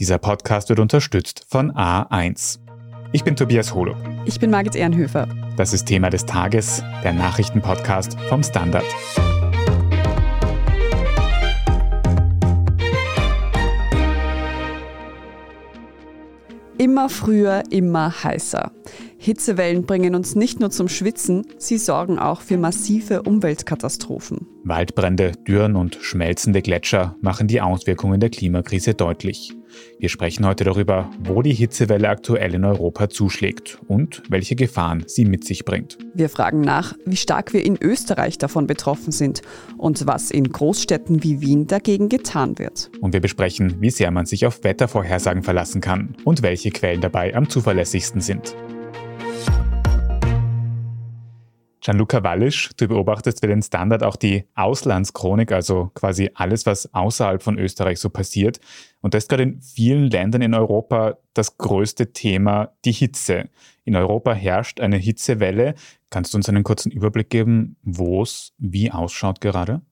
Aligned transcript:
Dieser 0.00 0.16
Podcast 0.16 0.70
wird 0.70 0.80
unterstützt 0.80 1.44
von 1.46 1.72
A1. 1.72 2.58
Ich 3.12 3.22
bin 3.22 3.36
Tobias 3.36 3.74
Holub. 3.74 3.98
Ich 4.24 4.40
bin 4.40 4.50
Margit 4.50 4.74
Ehrenhöfer. 4.74 5.28
Das 5.58 5.74
ist 5.74 5.84
Thema 5.84 6.08
des 6.08 6.24
Tages, 6.24 6.82
der 7.04 7.12
Nachrichtenpodcast 7.12 8.18
vom 8.30 8.42
Standard. 8.42 8.86
Immer 16.78 17.10
früher, 17.10 17.62
immer 17.68 18.24
heißer. 18.24 18.72
Hitzewellen 19.22 19.84
bringen 19.84 20.14
uns 20.14 20.34
nicht 20.34 20.60
nur 20.60 20.70
zum 20.70 20.88
Schwitzen, 20.88 21.44
sie 21.58 21.76
sorgen 21.76 22.18
auch 22.18 22.40
für 22.40 22.56
massive 22.56 23.20
Umweltkatastrophen. 23.20 24.46
Waldbrände, 24.64 25.32
Dürren 25.46 25.76
und 25.76 25.98
schmelzende 26.00 26.62
Gletscher 26.62 27.16
machen 27.20 27.46
die 27.46 27.60
Auswirkungen 27.60 28.18
der 28.18 28.30
Klimakrise 28.30 28.94
deutlich. 28.94 29.52
Wir 29.98 30.08
sprechen 30.08 30.46
heute 30.46 30.64
darüber, 30.64 31.10
wo 31.22 31.42
die 31.42 31.52
Hitzewelle 31.52 32.08
aktuell 32.08 32.54
in 32.54 32.64
Europa 32.64 33.10
zuschlägt 33.10 33.78
und 33.88 34.22
welche 34.30 34.56
Gefahren 34.56 35.04
sie 35.06 35.26
mit 35.26 35.44
sich 35.44 35.66
bringt. 35.66 35.98
Wir 36.14 36.30
fragen 36.30 36.62
nach, 36.62 36.94
wie 37.04 37.16
stark 37.18 37.52
wir 37.52 37.62
in 37.62 37.76
Österreich 37.78 38.38
davon 38.38 38.66
betroffen 38.66 39.12
sind 39.12 39.42
und 39.76 40.06
was 40.06 40.30
in 40.30 40.50
Großstädten 40.50 41.22
wie 41.22 41.42
Wien 41.42 41.66
dagegen 41.66 42.08
getan 42.08 42.58
wird. 42.58 42.90
Und 43.02 43.12
wir 43.12 43.20
besprechen, 43.20 43.76
wie 43.80 43.90
sehr 43.90 44.10
man 44.12 44.24
sich 44.24 44.46
auf 44.46 44.64
Wettervorhersagen 44.64 45.42
verlassen 45.42 45.82
kann 45.82 46.16
und 46.24 46.42
welche 46.42 46.70
Quellen 46.70 47.02
dabei 47.02 47.34
am 47.34 47.50
zuverlässigsten 47.50 48.22
sind. 48.22 48.56
Gianluca 51.90 52.22
Wallisch, 52.22 52.70
du 52.76 52.86
beobachtest 52.86 53.40
für 53.40 53.48
den 53.48 53.62
Standard 53.62 54.04
auch 54.04 54.14
die 54.14 54.44
Auslandschronik, 54.54 55.50
also 55.50 55.90
quasi 55.92 56.30
alles, 56.34 56.64
was 56.64 56.94
außerhalb 56.94 57.42
von 57.42 57.58
Österreich 57.58 57.98
so 57.98 58.10
passiert. 58.10 58.60
Und 59.00 59.12
das 59.12 59.24
ist 59.24 59.28
gerade 59.28 59.42
in 59.42 59.60
vielen 59.60 60.08
Ländern 60.08 60.40
in 60.40 60.54
Europa 60.54 61.18
das 61.34 61.58
größte 61.58 62.12
Thema, 62.12 62.70
die 62.84 62.92
Hitze. 62.92 63.48
In 63.82 63.96
Europa 63.96 64.32
herrscht 64.32 64.78
eine 64.78 64.98
Hitzewelle. 64.98 65.74
Kannst 66.10 66.32
du 66.32 66.38
uns 66.38 66.48
einen 66.48 66.62
kurzen 66.62 66.92
Überblick 66.92 67.28
geben, 67.28 67.74
wo 67.82 68.22
es 68.22 68.52
wie 68.58 68.92
ausschaut 68.92 69.40
gerade? 69.40 69.82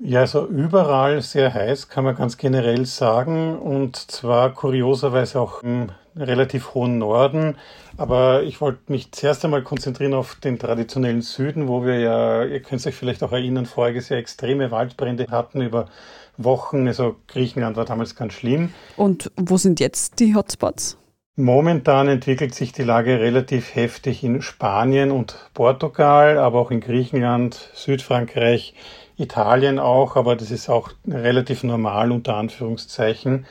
Ja, 0.00 0.20
also 0.20 0.46
überall 0.46 1.22
sehr 1.22 1.52
heiß, 1.52 1.88
kann 1.88 2.04
man 2.04 2.14
ganz 2.14 2.36
generell 2.36 2.86
sagen. 2.86 3.58
Und 3.58 3.96
zwar 3.96 4.54
kurioserweise 4.54 5.40
auch 5.40 5.62
im 5.62 5.90
relativ 6.16 6.74
hohen 6.74 6.98
Norden. 6.98 7.56
Aber 7.96 8.44
ich 8.44 8.60
wollte 8.60 8.92
mich 8.92 9.10
zuerst 9.10 9.44
einmal 9.44 9.62
konzentrieren 9.62 10.14
auf 10.14 10.36
den 10.36 10.58
traditionellen 10.58 11.20
Süden, 11.22 11.66
wo 11.66 11.84
wir 11.84 11.98
ja, 11.98 12.44
ihr 12.44 12.60
könnt 12.60 12.86
euch 12.86 12.94
vielleicht 12.94 13.24
auch 13.24 13.32
erinnern, 13.32 13.66
voriges 13.66 14.08
Jahr 14.08 14.20
extreme 14.20 14.70
Waldbrände 14.70 15.26
hatten 15.30 15.62
über 15.62 15.88
Wochen. 16.36 16.86
Also 16.86 17.16
Griechenland 17.26 17.76
war 17.76 17.84
damals 17.84 18.14
ganz 18.14 18.34
schlimm. 18.34 18.72
Und 18.96 19.32
wo 19.36 19.56
sind 19.56 19.80
jetzt 19.80 20.20
die 20.20 20.36
Hotspots? 20.36 20.96
Momentan 21.34 22.08
entwickelt 22.08 22.54
sich 22.54 22.72
die 22.72 22.82
Lage 22.82 23.20
relativ 23.20 23.74
heftig 23.74 24.24
in 24.24 24.42
Spanien 24.42 25.12
und 25.12 25.36
Portugal, 25.54 26.36
aber 26.36 26.58
auch 26.58 26.72
in 26.72 26.80
Griechenland, 26.80 27.70
Südfrankreich, 27.74 28.74
Italien 29.18 29.78
auch, 29.78 30.16
aber 30.16 30.36
das 30.36 30.50
ist 30.50 30.68
auch 30.68 30.90
relativ 31.06 31.64
normal 31.64 32.12
unter 32.12 32.36
Anführungszeichen. 32.36 33.46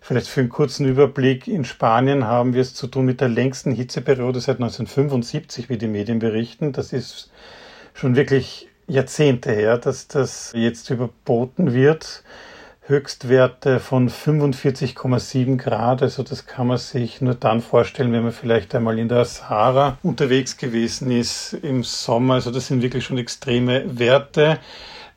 Vielleicht 0.00 0.28
für 0.28 0.40
einen 0.40 0.48
kurzen 0.48 0.86
Überblick. 0.86 1.48
In 1.48 1.64
Spanien 1.64 2.24
haben 2.24 2.54
wir 2.54 2.62
es 2.62 2.74
zu 2.74 2.86
tun 2.86 3.04
mit 3.04 3.20
der 3.20 3.28
längsten 3.28 3.72
Hitzeperiode 3.72 4.40
seit 4.40 4.56
1975, 4.56 5.68
wie 5.68 5.78
die 5.78 5.88
Medien 5.88 6.18
berichten. 6.18 6.72
Das 6.72 6.92
ist 6.92 7.30
schon 7.94 8.16
wirklich 8.16 8.68
Jahrzehnte 8.86 9.50
her, 9.52 9.76
dass 9.78 10.08
das 10.08 10.52
jetzt 10.54 10.88
überboten 10.90 11.74
wird. 11.74 12.22
Höchstwerte 12.88 13.80
von 13.80 14.08
45,7 14.08 15.58
Grad. 15.58 16.02
Also 16.02 16.22
das 16.22 16.46
kann 16.46 16.68
man 16.68 16.78
sich 16.78 17.20
nur 17.20 17.34
dann 17.34 17.60
vorstellen, 17.60 18.12
wenn 18.12 18.22
man 18.22 18.32
vielleicht 18.32 18.74
einmal 18.74 18.98
in 18.98 19.10
der 19.10 19.26
Sahara 19.26 19.98
unterwegs 20.02 20.56
gewesen 20.56 21.10
ist 21.10 21.52
im 21.52 21.84
Sommer. 21.84 22.34
Also 22.34 22.50
das 22.50 22.68
sind 22.68 22.80
wirklich 22.80 23.04
schon 23.04 23.18
extreme 23.18 23.98
Werte. 23.98 24.58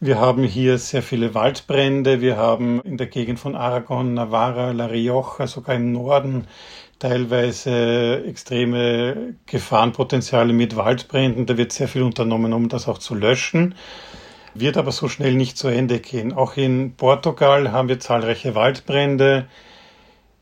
Wir 0.02 0.20
haben 0.20 0.44
hier 0.44 0.78
sehr 0.80 1.02
viele 1.02 1.34
Waldbrände. 1.34 2.20
Wir 2.20 2.36
haben 2.36 2.82
in 2.82 2.98
der 2.98 3.08
Gegend 3.08 3.40
von 3.40 3.56
Aragon, 3.56 4.16
Navarra, 4.16 4.72
La 4.72 4.88
Rioja, 4.88 5.48
sogar 5.48 5.76
im 5.76 5.94
Norden 5.94 6.48
teilweise 7.00 8.22
extreme 8.28 9.36
Gefahrenpotenziale 9.46 10.52
mit 10.52 10.76
Waldbränden. 10.76 11.46
Da 11.46 11.56
wird 11.56 11.72
sehr 11.72 11.88
viel 11.88 12.04
unternommen, 12.04 12.52
um 12.52 12.68
das 12.68 12.90
auch 12.90 12.98
zu 12.98 13.16
löschen. 13.16 13.76
Wird 14.54 14.78
aber 14.78 14.92
so 14.92 15.08
schnell 15.08 15.34
nicht 15.34 15.58
zu 15.58 15.68
Ende 15.68 16.00
gehen. 16.00 16.34
Auch 16.34 16.58
in 16.58 16.94
Portugal 16.96 17.72
haben 17.72 17.88
wir 17.88 18.00
zahlreiche 18.00 18.56
Waldbrände. 18.56 19.48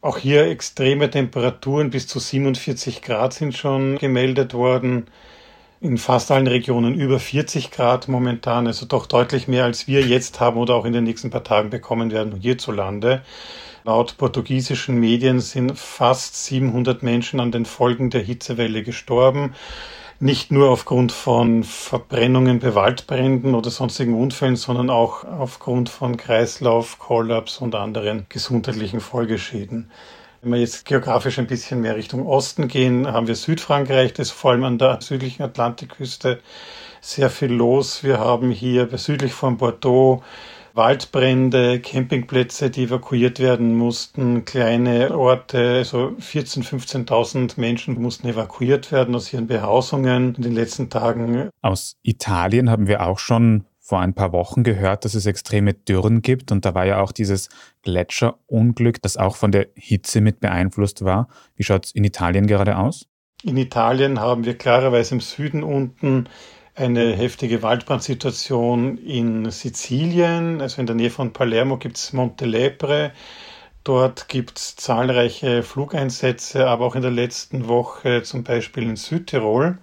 Auch 0.01 0.17
hier 0.17 0.47
extreme 0.47 1.09
Temperaturen 1.09 1.89
bis 1.89 2.07
zu 2.07 2.19
47 2.19 3.01
Grad 3.01 3.33
sind 3.33 3.55
schon 3.55 3.97
gemeldet 3.97 4.53
worden 4.53 5.07
in 5.81 5.97
fast 5.97 6.29
allen 6.31 6.47
Regionen 6.47 6.93
über 6.93 7.19
40 7.19 7.71
Grad 7.71 8.07
momentan, 8.07 8.67
also 8.67 8.85
doch 8.85 9.05
deutlich 9.05 9.47
mehr 9.47 9.63
als 9.63 9.87
wir 9.87 10.01
jetzt 10.01 10.39
haben 10.39 10.57
oder 10.57 10.75
auch 10.75 10.85
in 10.85 10.93
den 10.93 11.05
nächsten 11.05 11.29
paar 11.29 11.43
Tagen 11.43 11.69
bekommen 11.69 12.11
werden 12.11 12.35
hierzulande. 12.39 13.21
Laut 13.85 14.17
portugiesischen 14.17 14.99
Medien 14.99 15.39
sind 15.39 15.77
fast 15.77 16.45
700 16.45 17.01
Menschen 17.01 17.39
an 17.39 17.51
den 17.51 17.65
Folgen 17.65 18.09
der 18.09 18.21
Hitzewelle 18.21 18.83
gestorben. 18.83 19.55
Nicht 20.21 20.51
nur 20.51 20.69
aufgrund 20.69 21.13
von 21.13 21.63
Verbrennungen 21.63 22.59
bei 22.59 22.75
Waldbränden 22.75 23.55
oder 23.55 23.69
sonstigen 23.69 24.19
Unfällen, 24.21 24.57
sondern 24.57 24.89
auch 24.89 25.23
aufgrund 25.23 25.87
von 25.87 26.17
Kreislauf, 26.17 26.99
Kollaps 26.99 27.59
und 27.59 27.73
anderen 27.73 28.25
gesundheitlichen 28.27 28.99
Folgeschäden. 28.99 29.89
Wenn 30.41 30.51
wir 30.51 30.59
jetzt 30.59 30.83
geografisch 30.83 31.39
ein 31.39 31.47
bisschen 31.47 31.79
mehr 31.79 31.95
Richtung 31.95 32.27
Osten 32.27 32.67
gehen, 32.67 33.07
haben 33.07 33.27
wir 33.27 33.35
Südfrankreich, 33.35 34.11
das 34.11 34.27
ist 34.27 34.33
vor 34.33 34.51
allem 34.51 34.65
an 34.65 34.77
der 34.77 34.99
südlichen 34.99 35.41
Atlantikküste 35.41 36.41
sehr 36.99 37.29
viel 37.29 37.53
los. 37.53 38.03
Wir 38.03 38.19
haben 38.19 38.51
hier 38.51 38.89
südlich 38.97 39.31
von 39.31 39.55
Bordeaux 39.55 40.21
Waldbrände, 40.79 41.81
Campingplätze, 41.81 42.69
die 42.69 42.85
evakuiert 42.85 43.39
werden 43.39 43.75
mussten, 43.75 44.45
kleine 44.45 45.17
Orte, 45.17 45.73
also 45.79 46.13
14.000, 46.21 47.05
15.000 47.05 47.59
Menschen 47.59 48.01
mussten 48.01 48.29
evakuiert 48.29 48.89
werden 48.93 49.13
aus 49.13 49.33
ihren 49.33 49.47
Behausungen 49.47 50.35
in 50.35 50.41
den 50.41 50.55
letzten 50.55 50.89
Tagen. 50.89 51.49
Aus 51.61 51.97
Italien 52.01 52.69
haben 52.69 52.87
wir 52.87 53.05
auch 53.05 53.19
schon 53.19 53.65
vor 53.77 53.99
ein 53.99 54.13
paar 54.13 54.31
Wochen 54.31 54.63
gehört, 54.63 55.03
dass 55.03 55.15
es 55.15 55.25
extreme 55.25 55.73
Dürren 55.73 56.21
gibt 56.21 56.49
und 56.49 56.63
da 56.63 56.73
war 56.73 56.85
ja 56.85 57.01
auch 57.01 57.11
dieses 57.11 57.49
Gletscherunglück, 57.81 59.01
das 59.01 59.17
auch 59.17 59.35
von 59.35 59.51
der 59.51 59.67
Hitze 59.75 60.21
mit 60.21 60.39
beeinflusst 60.39 61.03
war. 61.03 61.27
Wie 61.57 61.63
schaut 61.63 61.87
es 61.87 61.91
in 61.91 62.05
Italien 62.05 62.47
gerade 62.47 62.77
aus? 62.77 63.05
In 63.43 63.57
Italien 63.57 64.21
haben 64.21 64.45
wir 64.45 64.57
klarerweise 64.57 65.15
im 65.15 65.19
Süden 65.19 65.61
unten 65.61 66.29
eine 66.79 67.15
heftige 67.15 67.61
Waldbrandsituation 67.61 68.97
in 68.97 69.51
Sizilien, 69.51 70.61
also 70.61 70.81
in 70.81 70.87
der 70.87 70.95
Nähe 70.95 71.09
von 71.09 71.33
Palermo 71.33 71.77
gibt 71.77 71.97
es 71.97 72.13
Monte 72.13 72.45
Lepre. 72.45 73.11
Dort 73.83 74.27
gibt 74.29 74.57
es 74.57 74.75
zahlreiche 74.75 75.63
Flugeinsätze, 75.63 76.67
aber 76.67 76.85
auch 76.85 76.95
in 76.95 77.01
der 77.01 77.11
letzten 77.11 77.67
Woche 77.67 78.23
zum 78.23 78.43
Beispiel 78.43 78.83
in 78.83 78.95
Südtirol 78.95 79.77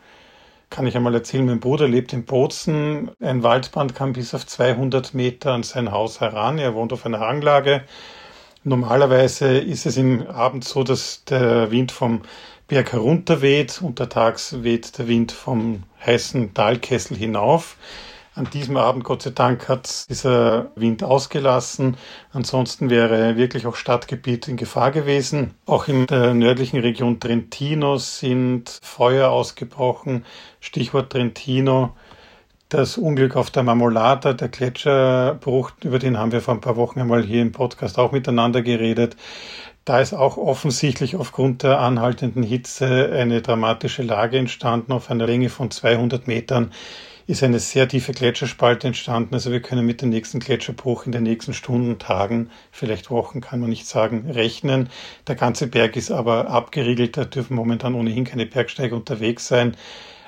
kann 0.70 0.86
ich 0.86 0.96
einmal 0.96 1.14
erzählen, 1.14 1.46
mein 1.46 1.60
Bruder 1.60 1.88
lebt 1.88 2.12
in 2.12 2.24
Bozen. 2.24 3.10
Ein 3.20 3.42
Waldbrand 3.42 3.94
kam 3.94 4.12
bis 4.12 4.34
auf 4.34 4.46
200 4.46 5.14
Meter 5.14 5.52
an 5.52 5.62
sein 5.62 5.92
Haus 5.92 6.20
heran. 6.20 6.58
Er 6.58 6.74
wohnt 6.74 6.92
auf 6.92 7.06
einer 7.06 7.20
Hanglage. 7.20 7.84
Normalerweise 8.64 9.58
ist 9.58 9.86
es 9.86 9.96
im 9.96 10.26
Abend 10.26 10.64
so, 10.64 10.82
dass 10.82 11.24
der 11.24 11.70
Wind 11.70 11.92
vom 11.92 12.22
Berg 12.68 12.92
herunterweht. 12.92 13.80
Untertags 13.80 14.62
weht 14.64 14.98
der 14.98 15.06
Wind 15.08 15.30
vom 15.30 15.84
heißen 16.06 16.54
Talkessel 16.54 17.16
hinauf. 17.16 17.76
An 18.36 18.50
diesem 18.52 18.76
Abend, 18.76 19.02
Gott 19.02 19.22
sei 19.22 19.30
Dank, 19.30 19.66
hat 19.66 20.10
dieser 20.10 20.70
Wind 20.76 21.02
ausgelassen. 21.02 21.96
Ansonsten 22.32 22.90
wäre 22.90 23.36
wirklich 23.38 23.66
auch 23.66 23.76
Stadtgebiet 23.76 24.46
in 24.46 24.58
Gefahr 24.58 24.90
gewesen. 24.90 25.54
Auch 25.64 25.88
in 25.88 26.06
der 26.06 26.34
nördlichen 26.34 26.80
Region 26.80 27.18
Trentino 27.18 27.96
sind 27.96 28.78
Feuer 28.82 29.30
ausgebrochen. 29.30 30.26
Stichwort 30.60 31.12
Trentino. 31.12 31.96
Das 32.68 32.98
Unglück 32.98 33.36
auf 33.36 33.50
der 33.50 33.62
Marmolata, 33.62 34.34
der 34.34 34.48
Gletscherbruch, 34.48 35.70
über 35.82 35.98
den 35.98 36.18
haben 36.18 36.32
wir 36.32 36.42
vor 36.42 36.52
ein 36.52 36.60
paar 36.60 36.76
Wochen 36.76 37.00
einmal 37.00 37.22
hier 37.22 37.40
im 37.40 37.52
Podcast 37.52 37.98
auch 37.98 38.12
miteinander 38.12 38.60
geredet. 38.60 39.16
Da 39.86 40.00
ist 40.00 40.14
auch 40.14 40.36
offensichtlich 40.36 41.14
aufgrund 41.14 41.62
der 41.62 41.78
anhaltenden 41.78 42.42
Hitze 42.42 43.08
eine 43.12 43.40
dramatische 43.40 44.02
Lage 44.02 44.36
entstanden 44.36 44.90
auf 44.90 45.12
einer 45.12 45.26
Länge 45.26 45.48
von 45.48 45.70
200 45.70 46.26
Metern 46.26 46.72
ist 47.28 47.44
eine 47.44 47.60
sehr 47.60 47.86
tiefe 47.86 48.10
Gletscherspalte 48.10 48.88
entstanden. 48.88 49.34
Also 49.34 49.52
wir 49.52 49.62
können 49.62 49.86
mit 49.86 50.02
dem 50.02 50.08
nächsten 50.08 50.40
Gletscherbruch 50.40 51.06
in 51.06 51.12
den 51.12 51.22
nächsten 51.22 51.54
Stunden, 51.54 52.00
Tagen, 52.00 52.50
vielleicht 52.72 53.12
Wochen, 53.12 53.40
kann 53.40 53.60
man 53.60 53.70
nicht 53.70 53.86
sagen, 53.86 54.28
rechnen. 54.28 54.88
Der 55.28 55.36
ganze 55.36 55.68
Berg 55.68 55.94
ist 55.94 56.10
aber 56.10 56.48
abgeriegelt. 56.48 57.16
Da 57.16 57.24
dürfen 57.24 57.54
momentan 57.54 57.94
ohnehin 57.94 58.24
keine 58.24 58.46
Bergsteiger 58.46 58.96
unterwegs 58.96 59.46
sein. 59.46 59.76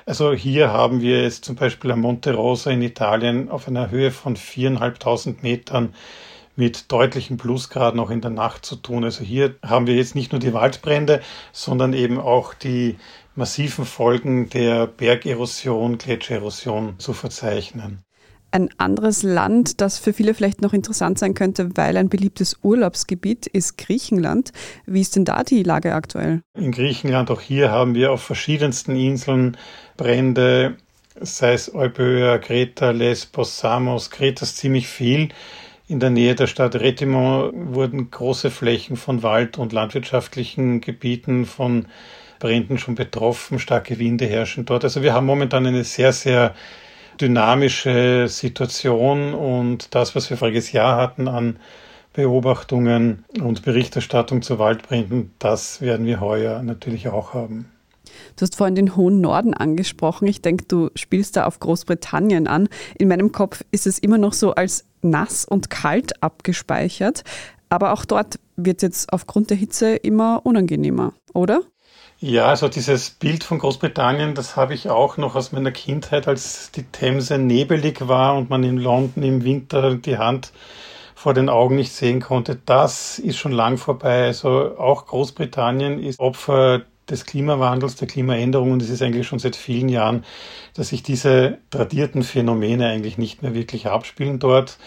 Also 0.05 0.31
hier 0.31 0.71
haben 0.71 1.01
wir 1.01 1.23
jetzt 1.23 1.43
zum 1.43 1.57
Beispiel 1.57 1.91
am 1.91 1.99
Monte 1.99 2.33
Rosa 2.33 2.71
in 2.71 2.81
Italien 2.81 3.49
auf 3.49 3.67
einer 3.67 3.91
Höhe 3.91 4.11
von 4.11 4.37
viereinhalbtausend 4.37 5.43
Metern 5.43 5.93
mit 6.59 6.91
deutlichen 6.91 7.37
Plusgraden 7.37 7.99
auch 7.99 8.11
in 8.11 8.21
der 8.21 8.31
Nacht 8.31 8.65
zu 8.65 8.75
tun. 8.75 9.05
Also 9.05 9.23
hier 9.23 9.55
haben 9.65 9.87
wir 9.87 9.95
jetzt 9.95 10.13
nicht 10.13 10.33
nur 10.33 10.39
die 10.39 10.53
Waldbrände, 10.53 11.21
sondern 11.53 11.93
eben 11.93 12.19
auch 12.19 12.53
die 12.53 12.97
massiven 13.35 13.85
Folgen 13.85 14.49
der 14.49 14.85
Bergerosion, 14.85 15.97
Gletschererosion 15.97 16.99
zu 16.99 17.13
verzeichnen. 17.13 18.03
Ein 18.51 18.69
anderes 18.77 19.23
Land, 19.23 19.79
das 19.79 19.99
für 19.99 20.11
viele 20.11 20.33
vielleicht 20.33 20.61
noch 20.61 20.73
interessant 20.73 21.17
sein 21.17 21.33
könnte, 21.33 21.77
weil 21.77 21.95
ein 21.95 22.09
beliebtes 22.09 22.57
Urlaubsgebiet 22.61 23.47
ist 23.47 23.77
Griechenland. 23.77 24.51
Wie 24.85 25.01
ist 25.01 25.15
denn 25.15 25.23
da 25.23 25.43
die 25.43 25.63
Lage 25.63 25.93
aktuell? 25.93 26.41
In 26.57 26.71
Griechenland, 26.71 27.31
auch 27.31 27.41
hier 27.41 27.71
haben 27.71 27.93
wir 27.95 28.11
auf 28.11 28.23
verschiedensten 28.23 28.95
Inseln 28.95 29.55
Brände, 29.97 30.77
sei 31.21 31.53
es 31.53 31.73
Euböa, 31.73 32.39
Kreta, 32.39 32.89
Lesbos, 32.89 33.59
Samos, 33.59 34.09
Kreta 34.09 34.43
ist 34.43 34.57
ziemlich 34.57 34.87
viel. 34.87 35.29
In 35.89 35.99
der 35.99 36.11
Nähe 36.11 36.35
der 36.35 36.45
Stadt 36.45 36.75
Retimon 36.75 37.73
wurden 37.73 38.11
große 38.11 38.51
Flächen 38.51 38.95
von 38.95 39.23
Wald- 39.23 39.57
und 39.57 39.73
landwirtschaftlichen 39.73 40.81
Gebieten 40.81 41.47
von 41.47 41.87
Bränden 42.37 42.77
schon 42.77 42.93
betroffen. 42.93 43.57
Starke 43.57 43.97
Winde 43.97 44.27
herrschen 44.27 44.65
dort. 44.65 44.83
Also 44.83 45.01
wir 45.01 45.15
haben 45.15 45.25
momentan 45.25 45.65
eine 45.65 45.83
sehr, 45.83 46.13
sehr 46.13 46.53
dynamische 47.19 48.27
Situation 48.27 49.33
und 49.33 49.95
das, 49.95 50.13
was 50.15 50.29
wir 50.29 50.37
voriges 50.37 50.71
Jahr 50.73 50.95
hatten 50.95 51.27
an 51.27 51.57
Beobachtungen 52.13 53.25
und 53.41 53.63
Berichterstattung 53.63 54.43
zu 54.43 54.59
Waldbränden, 54.59 55.33
das 55.39 55.81
werden 55.81 56.05
wir 56.05 56.19
heuer 56.19 56.61
natürlich 56.61 57.07
auch 57.07 57.33
haben. 57.33 57.65
Du 58.35 58.43
hast 58.43 58.55
vorhin 58.55 58.75
den 58.75 58.95
hohen 58.95 59.21
Norden 59.21 59.53
angesprochen. 59.53 60.27
Ich 60.27 60.41
denke, 60.41 60.65
du 60.67 60.89
spielst 60.95 61.35
da 61.35 61.45
auf 61.45 61.59
Großbritannien 61.59 62.47
an. 62.47 62.69
In 62.97 63.07
meinem 63.07 63.31
Kopf 63.31 63.63
ist 63.71 63.87
es 63.87 63.99
immer 63.99 64.17
noch 64.17 64.33
so 64.33 64.55
als 64.55 64.85
nass 65.01 65.45
und 65.45 65.69
kalt 65.69 66.21
abgespeichert. 66.21 67.23
Aber 67.69 67.93
auch 67.93 68.05
dort 68.05 68.39
wird 68.55 68.81
jetzt 68.81 69.13
aufgrund 69.13 69.49
der 69.49 69.57
Hitze 69.57 69.95
immer 69.95 70.41
unangenehmer, 70.43 71.13
oder? 71.33 71.61
Ja, 72.21 72.47
also 72.47 72.67
dieses 72.67 73.11
Bild 73.11 73.45
von 73.45 73.59
Großbritannien, 73.59 74.35
das 74.35 74.57
habe 74.57 74.73
ich 74.73 74.89
auch 74.89 75.15
noch 75.15 75.35
aus 75.35 75.53
meiner 75.53 75.71
Kindheit, 75.71 76.27
als 76.27 76.69
die 76.71 76.83
Themse 76.83 77.37
nebelig 77.37 78.09
war 78.09 78.35
und 78.35 78.49
man 78.49 78.63
in 78.63 78.77
London 78.77 79.23
im 79.23 79.45
Winter 79.45 79.95
die 79.95 80.17
Hand 80.17 80.51
vor 81.15 81.33
den 81.33 81.47
Augen 81.47 81.75
nicht 81.75 81.93
sehen 81.93 82.19
konnte. 82.19 82.57
Das 82.65 83.19
ist 83.19 83.37
schon 83.37 83.53
lang 83.53 83.77
vorbei. 83.77 84.25
Also 84.25 84.77
auch 84.77 85.05
Großbritannien 85.05 86.01
ist 86.03 86.19
Opfer 86.19 86.81
des 87.09 87.25
Klimawandels, 87.25 87.95
der 87.95 88.07
Klimaänderung 88.07 88.71
und 88.71 88.81
es 88.81 88.89
ist 88.89 89.01
eigentlich 89.01 89.27
schon 89.27 89.39
seit 89.39 89.55
vielen 89.55 89.89
Jahren, 89.89 90.23
dass 90.73 90.89
sich 90.89 91.03
diese 91.03 91.57
tradierten 91.69 92.23
Phänomene 92.23 92.87
eigentlich 92.87 93.17
nicht 93.17 93.41
mehr 93.41 93.53
wirklich 93.53 93.87
abspielen 93.87 94.39
dort. 94.39 94.77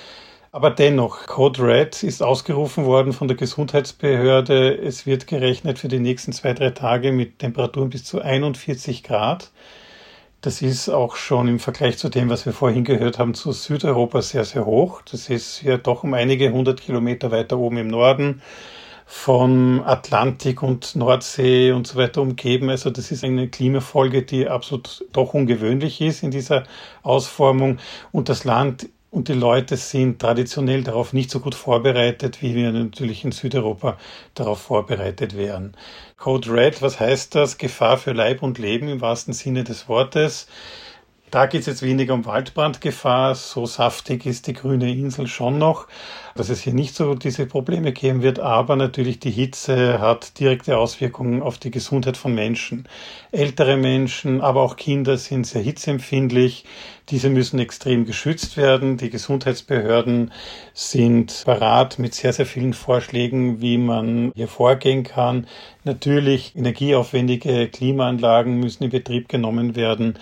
Aber 0.54 0.70
dennoch, 0.70 1.26
Code 1.26 1.62
Red 1.62 2.02
ist 2.02 2.22
ausgerufen 2.22 2.84
worden 2.84 3.14
von 3.14 3.26
der 3.26 3.38
Gesundheitsbehörde. 3.38 4.76
Es 4.76 5.06
wird 5.06 5.26
gerechnet 5.26 5.78
für 5.78 5.88
die 5.88 5.98
nächsten 5.98 6.32
zwei, 6.32 6.52
drei 6.52 6.70
Tage 6.70 7.10
mit 7.10 7.38
Temperaturen 7.38 7.88
bis 7.88 8.04
zu 8.04 8.20
41 8.20 9.02
Grad. 9.02 9.50
Das 10.42 10.60
ist 10.60 10.90
auch 10.90 11.16
schon 11.16 11.48
im 11.48 11.58
Vergleich 11.58 11.96
zu 11.96 12.08
dem, 12.10 12.28
was 12.28 12.44
wir 12.44 12.52
vorhin 12.52 12.84
gehört 12.84 13.18
haben, 13.18 13.32
zu 13.32 13.52
Südeuropa 13.52 14.20
sehr, 14.20 14.44
sehr 14.44 14.66
hoch. 14.66 15.00
Das 15.10 15.30
ist 15.30 15.62
ja 15.62 15.78
doch 15.78 16.02
um 16.04 16.12
einige 16.14 16.52
hundert 16.52 16.82
Kilometer 16.82 17.30
weiter 17.30 17.58
oben 17.58 17.78
im 17.78 17.88
Norden 17.88 18.42
vom 19.14 19.82
Atlantik 19.84 20.62
und 20.62 20.96
Nordsee 20.96 21.72
und 21.72 21.86
so 21.86 21.96
weiter 21.96 22.22
umgeben. 22.22 22.70
Also 22.70 22.88
das 22.88 23.12
ist 23.12 23.22
eine 23.22 23.46
Klimafolge, 23.46 24.22
die 24.22 24.48
absolut 24.48 25.04
doch 25.12 25.34
ungewöhnlich 25.34 26.00
ist 26.00 26.22
in 26.22 26.30
dieser 26.30 26.64
Ausformung. 27.02 27.76
Und 28.10 28.30
das 28.30 28.44
Land 28.44 28.88
und 29.10 29.28
die 29.28 29.34
Leute 29.34 29.76
sind 29.76 30.18
traditionell 30.18 30.82
darauf 30.82 31.12
nicht 31.12 31.30
so 31.30 31.40
gut 31.40 31.54
vorbereitet, 31.54 32.40
wie 32.40 32.54
wir 32.54 32.72
natürlich 32.72 33.22
in 33.22 33.32
Südeuropa 33.32 33.98
darauf 34.34 34.62
vorbereitet 34.62 35.36
wären. 35.36 35.76
Code 36.16 36.50
Red, 36.50 36.80
was 36.80 36.98
heißt 36.98 37.34
das? 37.34 37.58
Gefahr 37.58 37.98
für 37.98 38.12
Leib 38.12 38.42
und 38.42 38.58
Leben 38.58 38.88
im 38.88 39.02
wahrsten 39.02 39.34
Sinne 39.34 39.62
des 39.62 39.88
Wortes. 39.90 40.48
Da 41.32 41.46
geht 41.46 41.62
es 41.62 41.66
jetzt 41.66 41.82
weniger 41.82 42.12
um 42.12 42.26
Waldbrandgefahr, 42.26 43.34
so 43.34 43.64
saftig 43.64 44.26
ist 44.26 44.48
die 44.48 44.52
grüne 44.52 44.92
Insel 44.92 45.26
schon 45.26 45.56
noch, 45.56 45.86
dass 46.34 46.48
es 46.48 46.60
hier 46.60 46.72
nicht 46.72 46.94
so 46.94 47.14
diese 47.14 47.46
Probleme 47.46 47.92
geben 47.92 48.22
wird, 48.22 48.38
aber 48.38 48.76
natürlich 48.76 49.20
die 49.20 49.30
Hitze 49.30 50.00
hat 50.00 50.38
direkte 50.38 50.78
Auswirkungen 50.78 51.42
auf 51.42 51.58
die 51.58 51.70
Gesundheit 51.70 52.16
von 52.16 52.34
Menschen. 52.34 52.88
Ältere 53.30 53.76
Menschen, 53.76 54.40
aber 54.40 54.62
auch 54.62 54.76
Kinder 54.76 55.16
sind 55.16 55.46
sehr 55.46 55.62
hitzeempfindlich. 55.62 56.64
Diese 57.08 57.28
müssen 57.28 57.58
extrem 57.58 58.06
geschützt 58.06 58.56
werden. 58.56 58.96
Die 58.96 59.10
Gesundheitsbehörden 59.10 60.32
sind 60.72 61.42
parat 61.44 61.98
mit 61.98 62.14
sehr, 62.14 62.32
sehr 62.32 62.46
vielen 62.46 62.74
Vorschlägen, 62.74 63.60
wie 63.60 63.76
man 63.76 64.32
hier 64.34 64.48
vorgehen 64.48 65.02
kann. 65.02 65.46
Natürlich 65.84 66.54
energieaufwendige 66.56 67.68
Klimaanlagen 67.68 68.60
müssen 68.60 68.84
in 68.84 68.90
Betrieb 68.90 69.28
genommen 69.28 69.74
werden. 69.74 70.18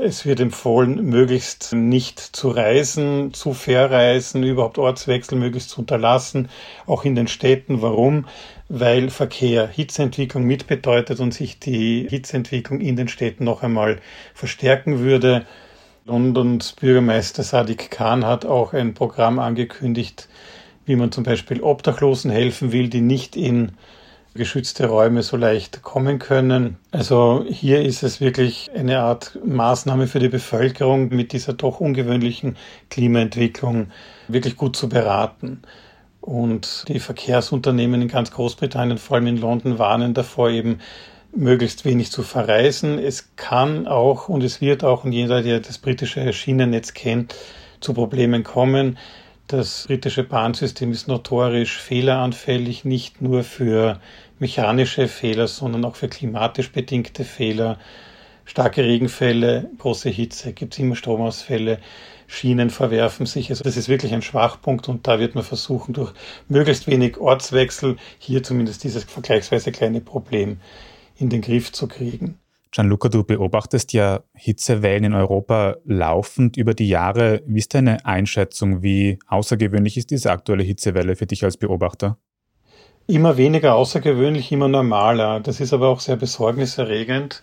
Es 0.00 0.24
wird 0.24 0.38
empfohlen, 0.38 1.06
möglichst 1.06 1.72
nicht 1.72 2.20
zu 2.20 2.50
reisen, 2.50 3.34
zu 3.34 3.52
verreisen, 3.52 4.44
überhaupt 4.44 4.78
Ortswechsel 4.78 5.36
möglichst 5.48 5.70
zu 5.70 5.80
unterlassen, 5.80 6.48
auch 6.86 7.04
in 7.04 7.14
den 7.14 7.26
Städten. 7.26 7.80
Warum? 7.80 8.26
Weil 8.68 9.08
Verkehr 9.08 9.66
Hitzeentwicklung 9.66 10.44
mit 10.44 10.66
bedeutet 10.66 11.20
und 11.20 11.32
sich 11.32 11.58
die 11.58 12.06
Hitzeentwicklung 12.08 12.80
in 12.80 12.96
den 12.96 13.08
Städten 13.08 13.44
noch 13.44 13.62
einmal 13.62 13.98
verstärken 14.34 14.98
würde. 14.98 15.46
Londons 16.04 16.72
Bürgermeister 16.72 17.42
Sadiq 17.42 17.90
Khan 17.90 18.26
hat 18.26 18.44
auch 18.44 18.74
ein 18.74 18.94
Programm 18.94 19.38
angekündigt, 19.38 20.28
wie 20.84 20.96
man 20.96 21.12
zum 21.12 21.24
Beispiel 21.24 21.62
Obdachlosen 21.62 22.30
helfen 22.30 22.72
will, 22.72 22.88
die 22.88 23.00
nicht 23.00 23.36
in 23.36 23.72
geschützte 24.38 24.86
Räume 24.86 25.22
so 25.22 25.36
leicht 25.36 25.82
kommen 25.82 26.18
können. 26.18 26.78
Also 26.90 27.44
hier 27.46 27.82
ist 27.82 28.02
es 28.02 28.20
wirklich 28.22 28.70
eine 28.74 29.00
Art 29.00 29.38
Maßnahme 29.44 30.06
für 30.06 30.18
die 30.18 30.30
Bevölkerung 30.30 31.10
mit 31.10 31.32
dieser 31.32 31.52
doch 31.52 31.80
ungewöhnlichen 31.80 32.56
Klimaentwicklung 32.88 33.88
wirklich 34.28 34.56
gut 34.56 34.76
zu 34.76 34.88
beraten. 34.88 35.60
Und 36.22 36.84
die 36.88 37.00
Verkehrsunternehmen 37.00 38.00
in 38.02 38.08
ganz 38.08 38.30
Großbritannien, 38.30 38.98
vor 38.98 39.16
allem 39.16 39.26
in 39.26 39.36
London, 39.38 39.78
warnen 39.78 40.14
davor 40.14 40.50
eben, 40.50 40.80
möglichst 41.34 41.84
wenig 41.84 42.10
zu 42.10 42.22
verreisen. 42.22 42.98
Es 42.98 43.36
kann 43.36 43.86
auch 43.86 44.28
und 44.28 44.42
es 44.42 44.60
wird 44.60 44.82
auch, 44.84 45.04
und 45.04 45.12
jeder, 45.12 45.42
der 45.42 45.60
das 45.60 45.78
britische 45.78 46.32
Schienennetz 46.32 46.94
kennt, 46.94 47.34
zu 47.80 47.94
Problemen 47.94 48.44
kommen. 48.44 48.98
Das 49.48 49.86
britische 49.86 50.24
Bahnsystem 50.24 50.92
ist 50.92 51.08
notorisch 51.08 51.78
fehleranfällig, 51.78 52.84
nicht 52.84 53.22
nur 53.22 53.44
für 53.44 53.98
mechanische 54.38 55.08
Fehler, 55.08 55.48
sondern 55.48 55.86
auch 55.86 55.96
für 55.96 56.08
klimatisch 56.08 56.70
bedingte 56.70 57.24
Fehler. 57.24 57.78
Starke 58.44 58.84
Regenfälle, 58.84 59.70
große 59.78 60.10
Hitze, 60.10 60.52
gibt 60.52 60.74
es 60.74 60.78
immer 60.80 60.96
Stromausfälle, 60.96 61.78
Schienen 62.26 62.68
verwerfen 62.68 63.24
sich. 63.24 63.48
Also 63.48 63.64
das 63.64 63.78
ist 63.78 63.88
wirklich 63.88 64.12
ein 64.12 64.20
Schwachpunkt 64.20 64.86
und 64.86 65.06
da 65.06 65.18
wird 65.18 65.34
man 65.34 65.44
versuchen, 65.44 65.94
durch 65.94 66.12
möglichst 66.48 66.86
wenig 66.86 67.16
Ortswechsel 67.16 67.96
hier 68.18 68.42
zumindest 68.42 68.84
dieses 68.84 69.04
vergleichsweise 69.04 69.72
kleine 69.72 70.02
Problem 70.02 70.60
in 71.16 71.30
den 71.30 71.40
Griff 71.40 71.72
zu 71.72 71.88
kriegen. 71.88 72.38
Gianluca, 72.70 73.08
du 73.08 73.24
beobachtest 73.24 73.92
ja 73.92 74.20
Hitzewellen 74.34 75.04
in 75.04 75.14
Europa 75.14 75.76
laufend 75.84 76.56
über 76.56 76.74
die 76.74 76.88
Jahre. 76.88 77.42
Wie 77.46 77.58
ist 77.58 77.74
deine 77.74 78.04
Einschätzung? 78.04 78.82
Wie 78.82 79.18
außergewöhnlich 79.26 79.96
ist 79.96 80.10
diese 80.10 80.30
aktuelle 80.30 80.62
Hitzewelle 80.62 81.16
für 81.16 81.26
dich 81.26 81.44
als 81.44 81.56
Beobachter? 81.56 82.18
Immer 83.06 83.38
weniger 83.38 83.74
außergewöhnlich, 83.74 84.52
immer 84.52 84.68
normaler. 84.68 85.40
Das 85.40 85.60
ist 85.60 85.72
aber 85.72 85.88
auch 85.88 86.00
sehr 86.00 86.16
besorgniserregend, 86.16 87.40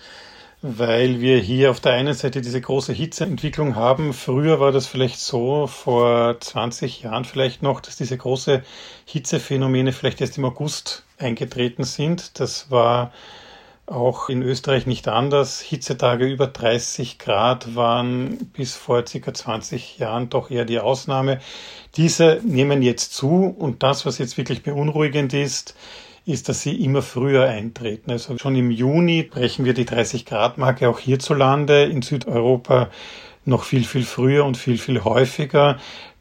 weil 0.61 1.21
wir 1.21 1.39
hier 1.39 1.71
auf 1.71 1.79
der 1.79 1.93
einen 1.93 2.13
Seite 2.13 2.41
diese 2.41 2.61
große 2.61 2.93
Hitzeentwicklung 2.93 3.75
haben. 3.75 4.13
Früher 4.13 4.59
war 4.59 4.71
das 4.71 4.85
vielleicht 4.85 5.19
so, 5.19 5.65
vor 5.65 6.39
20 6.39 7.01
Jahren 7.01 7.25
vielleicht 7.25 7.63
noch, 7.63 7.81
dass 7.81 7.97
diese 7.97 8.15
große 8.15 8.61
Hitzephänomene 9.05 9.91
vielleicht 9.91 10.21
erst 10.21 10.37
im 10.37 10.45
August 10.45 11.03
eingetreten 11.17 11.83
sind. 11.83 12.39
Das 12.39 12.69
war 12.69 13.11
auch 13.87 14.29
in 14.29 14.41
Österreich 14.41 14.87
nicht 14.87 15.07
anders. 15.07 15.61
Hitzetage 15.61 16.25
über 16.25 16.47
30 16.47 17.19
Grad 17.19 17.75
waren 17.75 18.37
bis 18.53 18.75
vor 18.75 19.05
circa 19.05 19.33
20 19.33 19.99
Jahren 19.99 20.29
doch 20.29 20.49
eher 20.49 20.65
die 20.65 20.79
Ausnahme. 20.79 21.39
Diese 21.95 22.41
nehmen 22.43 22.81
jetzt 22.81 23.13
zu 23.13 23.55
und 23.57 23.83
das, 23.83 24.05
was 24.05 24.17
jetzt 24.17 24.37
wirklich 24.37 24.63
beunruhigend 24.63 25.33
ist, 25.33 25.75
ist, 26.25 26.49
dass 26.49 26.61
sie 26.61 26.83
immer 26.83 27.03
früher 27.03 27.45
eintreten. 27.45 28.09
Also 28.09 28.37
schon 28.37 28.55
im 28.55 28.71
Juni 28.71 29.21
brechen 29.23 29.65
wir 29.65 29.75
die 29.75 29.85
30 29.85 30.25
Grad 30.25 30.57
Marke 30.57 30.89
auch 30.89 30.99
hierzulande, 30.99 31.83
in 31.83 32.01
Südeuropa 32.01 32.89
noch 33.45 33.63
viel, 33.63 33.83
viel 33.83 34.03
früher 34.03 34.43
und 34.45 34.57
viel, 34.57 34.79
viel 34.79 35.03
häufiger. 35.03 35.77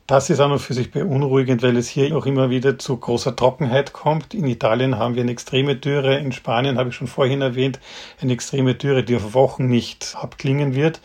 Das 0.07 0.29
ist 0.29 0.39
an 0.41 0.53
und 0.53 0.59
für 0.59 0.75
sich 0.75 0.91
beunruhigend, 0.91 1.63
weil 1.63 1.79
es 1.79 1.89
hier 1.89 2.15
auch 2.15 2.27
immer 2.27 2.51
wieder 2.51 2.79
zu 2.79 2.95
großer 2.95 3.35
Trockenheit 3.35 3.95
kommt. 3.95 4.35
In 4.35 4.47
Italien 4.47 4.99
haben 4.99 5.15
wir 5.15 5.23
eine 5.23 5.33
extreme 5.33 5.77
Dürre, 5.77 6.19
in 6.19 6.31
Spanien 6.33 6.77
habe 6.77 6.91
ich 6.91 6.95
schon 6.95 7.07
vorhin 7.07 7.41
erwähnt, 7.41 7.81
eine 8.21 8.35
extreme 8.35 8.75
Dürre, 8.75 9.03
die 9.03 9.17
auf 9.17 9.33
Wochen 9.33 9.67
nicht 9.67 10.15
abklingen 10.21 10.75
wird. 10.75 11.01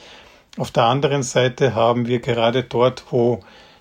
Auf 0.57 0.71
der 0.71 0.83
anderen 0.83 1.23
Seite 1.23 1.75
haben 1.75 2.07
wir 2.07 2.19
gerade 2.19 2.63
dort, 2.63 3.05
wo 3.09 3.39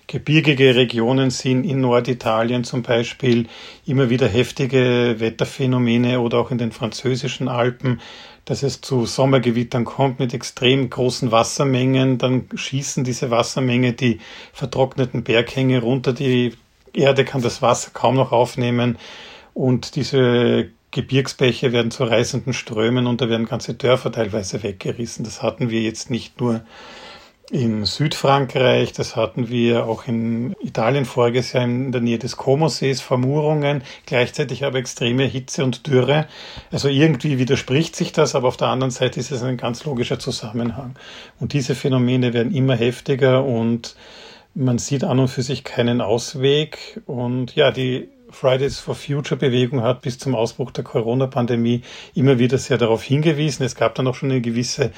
gebirgige 0.09 0.75
Regionen 0.75 1.31
sind, 1.31 1.65
in 1.65 1.83
Norditalien 1.83 2.65
zum 2.65 2.83
Beispiel, 2.83 3.47
immer 3.87 4.11
wieder 4.11 4.27
heftige 4.27 5.17
Wetterphänomene 5.19 6.19
oder 6.19 6.38
auch 6.38 6.50
in 6.50 6.59
den 6.59 6.73
französischen 6.73 7.47
Alpen, 7.47 8.00
dass 8.47 8.62
es 8.62 8.81
zu 8.81 9.05
Sommergewittern 9.05 9.85
kommt 9.85 10.19
mit 10.19 10.33
extrem 10.33 10.88
großen 10.88 11.31
Wassermengen. 11.31 12.17
Dann 12.17 12.47
schießen 12.53 13.05
diese 13.05 13.31
Wassermenge 13.31 13.93
die 13.93 14.21
vertrockneten 14.55 15.23
Berghänge 15.23 15.83
runter. 15.83 16.15
Die 16.15 16.55
Erde 16.95 17.27
kann 17.27 17.43
das 17.43 17.61
Wasser 17.61 17.91
kaum 17.93 18.17
noch 18.17 18.33
aufnehmen 18.33 18.97
und 19.53 19.95
diese 19.95 20.71
Gebirgsbäche 20.91 21.73
werden 21.73 21.91
zu 21.91 22.05
reißenden 22.05 22.55
Strömen 22.55 23.07
und 23.07 23.21
da 23.21 23.29
werden 23.29 23.45
ganze 23.45 23.75
Dörfer 23.75 24.11
teilweise 24.11 24.62
weggerissen. 24.62 25.23
Das 25.23 25.43
hatten 25.43 25.69
wir 25.69 25.83
jetzt 25.83 26.11
nicht 26.11 26.41
nur 26.41 26.62
in 27.50 27.85
Südfrankreich, 27.85 28.93
das 28.93 29.17
hatten 29.17 29.49
wir 29.49 29.87
auch 29.87 30.07
in 30.07 30.55
Italien 30.61 31.05
voriges 31.05 31.52
Jahr 31.52 31.64
in 31.64 31.93
der 31.93 32.00
Nähe 32.00 32.19
des 32.19 32.37
Como-Sees, 32.37 33.00
Vermurungen, 33.00 33.83
gleichzeitig 34.07 34.64
aber 34.64 34.78
extreme 34.78 35.25
Hitze 35.25 35.64
und 35.64 35.87
Dürre. 35.87 36.26
Also 36.71 36.88
irgendwie 36.88 37.38
widerspricht 37.38 37.97
sich 37.97 38.12
das, 38.12 38.35
aber 38.35 38.49
auf 38.49 38.59
der 38.59 38.69
anderen 38.69 38.90
Seite 38.90 39.19
ist 39.19 39.31
es 39.31 39.43
ein 39.43 39.57
ganz 39.57 39.85
logischer 39.85 40.19
Zusammenhang. 40.19 40.95
Und 41.40 41.55
diese 41.55 41.75
Phänomene 41.75 42.35
werden 42.35 42.55
immer 42.55 42.76
heftiger 42.76 43.45
und 43.45 43.97
man 44.55 44.78
sieht 44.78 45.05
an 45.05 45.19
und 45.19 45.28
für 45.28 45.43
sich 45.43 45.64
keinen 45.64 46.00
Ausweg. 46.00 47.00
Und 47.07 47.55
ja, 47.55 47.71
die 47.71 48.09
Fridays 48.31 48.78
for 48.78 48.95
Future 48.95 49.38
Bewegung 49.38 49.83
hat 49.83 50.02
bis 50.02 50.19
zum 50.19 50.35
Ausbruch 50.35 50.71
der 50.71 50.85
Corona-Pandemie 50.85 51.83
immer 52.14 52.38
wieder 52.38 52.59
sehr 52.59 52.76
darauf 52.76 53.02
hingewiesen. 53.02 53.64
Es 53.64 53.75
gab 53.75 53.95
dann 53.95 54.07
auch 54.07 54.14
schon 54.14 54.31
eine 54.31 54.40
gewisse 54.40 54.93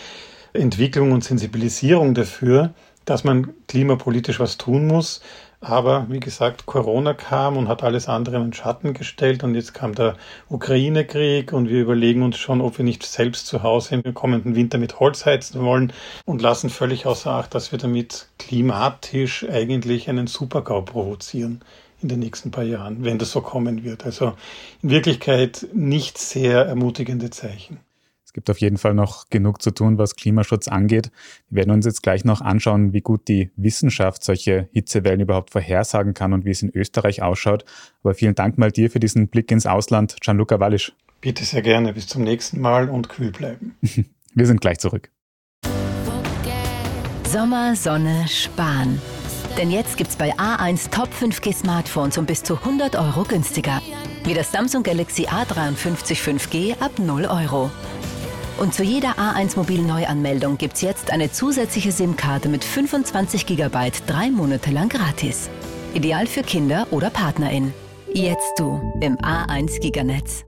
Entwicklung 0.53 1.13
und 1.13 1.25
Sensibilisierung 1.25 2.15
dafür, 2.15 2.75
dass 3.05 3.25
man 3.25 3.55
klimapolitisch 3.67 4.41
was 4.41 4.59
tun 4.59 4.87
muss. 4.87 5.21
Aber 5.63 6.07
wie 6.09 6.21
gesagt, 6.21 6.65
Corona 6.65 7.13
kam 7.13 7.59
und 7.59 7.69
hat 7.69 7.83
alles 7.83 8.09
andere 8.09 8.37
in 8.37 8.45
den 8.45 8.53
Schatten 8.55 8.95
gestellt 8.95 9.45
und 9.45 9.55
jetzt 9.55 9.75
kam 9.75 9.95
der 9.95 10.17
Ukraine-Krieg 10.49 11.53
und 11.53 11.69
wir 11.69 11.83
überlegen 11.83 12.23
uns 12.23 12.39
schon, 12.39 12.63
ob 12.63 12.79
wir 12.79 12.85
nicht 12.85 13.03
selbst 13.03 13.47
zu 13.47 13.63
Hause 13.63 13.97
im 13.97 14.15
kommenden 14.15 14.55
Winter 14.55 14.79
mit 14.79 15.01
Holz 15.01 15.27
heizen 15.27 15.61
wollen 15.63 15.93
und 16.25 16.41
lassen 16.41 16.71
völlig 16.71 17.05
außer 17.05 17.31
Acht, 17.31 17.55
dass 17.55 17.73
wir 17.73 17.79
damit 17.79 18.29
klimatisch 18.39 19.47
eigentlich 19.51 20.09
einen 20.09 20.29
Supergau 20.29 20.81
provozieren 20.81 21.61
in 22.01 22.09
den 22.09 22.21
nächsten 22.21 22.51
paar 22.51 22.65
Jahren, 22.65 23.05
wenn 23.05 23.19
das 23.19 23.31
so 23.31 23.43
kommen 23.43 23.85
wird. 23.85 24.07
Also 24.07 24.33
in 24.83 24.89
Wirklichkeit 24.89 25.67
nicht 25.75 26.17
sehr 26.17 26.65
ermutigende 26.65 27.29
Zeichen. 27.29 27.81
Es 28.31 28.35
gibt 28.35 28.49
auf 28.49 28.59
jeden 28.59 28.77
Fall 28.77 28.95
noch 28.95 29.29
genug 29.29 29.61
zu 29.61 29.73
tun, 29.73 29.99
was 29.99 30.15
Klimaschutz 30.15 30.69
angeht. 30.69 31.11
Wir 31.49 31.57
werden 31.57 31.73
uns 31.73 31.85
jetzt 31.85 32.01
gleich 32.01 32.25
noch 32.25 32.41
anschauen, 32.41 32.93
wie 32.93 33.01
gut 33.01 33.27
die 33.27 33.51
Wissenschaft 33.57 34.23
solche 34.23 34.69
Hitzewellen 34.71 35.19
überhaupt 35.19 35.51
vorhersagen 35.51 36.15
kann 36.15 36.33
und 36.33 36.45
wie 36.45 36.51
es 36.51 36.63
in 36.63 36.71
Österreich 36.73 37.23
ausschaut. 37.23 37.65
Aber 38.05 38.15
vielen 38.15 38.37
Dank 38.37 38.57
mal 38.57 38.71
dir 38.71 38.89
für 38.89 39.01
diesen 39.01 39.27
Blick 39.27 39.51
ins 39.51 39.67
Ausland, 39.67 40.19
Gianluca 40.21 40.61
Wallisch. 40.61 40.93
Bitte 41.21 41.45
sehr 41.45 41.63
gerne. 41.63 41.93
Bis 41.93 42.07
zum 42.07 42.23
nächsten 42.23 42.61
Mal 42.61 42.89
und 42.89 43.09
kühl 43.09 43.33
bleiben. 43.33 43.75
Wir 44.35 44.47
sind 44.47 44.61
gleich 44.61 44.79
zurück. 44.79 45.11
Sommer, 47.27 47.75
Sonne, 47.75 48.29
Spahn. 48.29 49.01
Denn 49.59 49.73
jetzt 49.73 49.97
gibt's 49.97 50.15
bei 50.15 50.33
A1 50.37 50.91
Top 50.93 51.09
5G 51.21 51.53
Smartphones 51.53 52.17
um 52.17 52.27
bis 52.27 52.45
zu 52.45 52.55
100 52.55 52.95
Euro 52.95 53.25
günstiger. 53.25 53.83
Wie 54.23 54.35
das 54.35 54.53
Samsung 54.53 54.85
Galaxy 54.85 55.27
A53 55.27 56.15
5G 56.15 56.81
ab 56.81 57.01
0 57.01 57.25
Euro. 57.25 57.73
Und 58.61 58.75
zu 58.75 58.83
jeder 58.83 59.19
A1 59.19 59.57
Mobil 59.57 59.81
Neuanmeldung 59.81 60.59
gibt's 60.59 60.83
jetzt 60.83 61.11
eine 61.11 61.33
zusätzliche 61.33 61.93
SIM-Karte 61.93 62.51
mit 62.51 62.63
25 62.63 63.47
GB 63.47 63.91
drei 64.07 64.31
Monate 64.31 64.71
lang 64.71 64.91
gratis. 64.91 65.49
Ideal 65.95 66.27
für 66.27 66.43
Kinder 66.43 66.87
oder 66.91 67.09
PartnerInnen. 67.09 67.73
Jetzt 68.13 68.59
du 68.59 68.79
im 69.01 69.17
A1 69.17 69.81
Giganetz. 69.81 70.45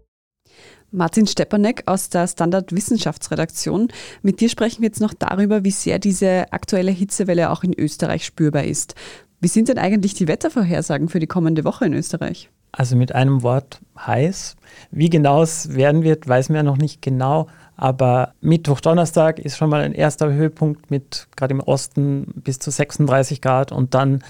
Martin 0.91 1.27
Stepanek 1.27 1.85
aus 1.87 2.11
der 2.11 2.29
Standard 2.29 2.77
Wissenschaftsredaktion. 2.77 3.89
Mit 4.21 4.43
dir 4.43 4.51
sprechen 4.51 4.83
wir 4.83 4.89
jetzt 4.89 5.01
noch 5.01 5.15
darüber, 5.15 5.65
wie 5.65 5.71
sehr 5.71 5.99
diese 5.99 6.53
aktuelle 6.53 6.91
Hitzewelle 6.91 7.49
auch 7.49 7.65
in 7.65 7.73
Österreich 7.73 8.27
spürbar 8.27 8.65
ist. 8.65 8.95
Wie 9.41 9.49
sind 9.49 9.69
denn 9.69 9.79
eigentlich 9.79 10.13
die 10.13 10.29
Wettervorhersagen 10.29 11.09
für 11.09 11.19
die 11.19 11.27
kommende 11.27 11.65
Woche 11.65 11.87
in 11.87 11.95
Österreich? 11.95 12.51
Also 12.73 12.97
mit 12.97 13.15
einem 13.15 13.43
Wort 13.43 13.81
heiß. 13.99 14.57
Wie 14.91 15.11
genau 15.11 15.43
es 15.43 15.75
werden 15.75 16.03
wird, 16.03 16.27
weiß 16.27 16.49
man 16.49 16.57
ja 16.57 16.63
noch 16.63 16.79
nicht 16.79 17.03
genau. 17.03 17.49
Aber 17.77 18.33
Mittwoch, 18.41 18.81
Donnerstag 18.81 19.39
ist 19.39 19.59
schon 19.59 19.69
mal 19.69 19.83
ein 19.83 19.93
erster 19.93 20.33
Höhepunkt 20.33 20.91
mit 20.91 21.29
gerade 21.37 21.53
im 21.53 21.61
Osten 21.61 22.33
bis 22.35 22.59
zu 22.59 22.71
36 22.71 23.43
Grad. 23.43 23.73
Und 23.73 23.95
dann 23.95 24.23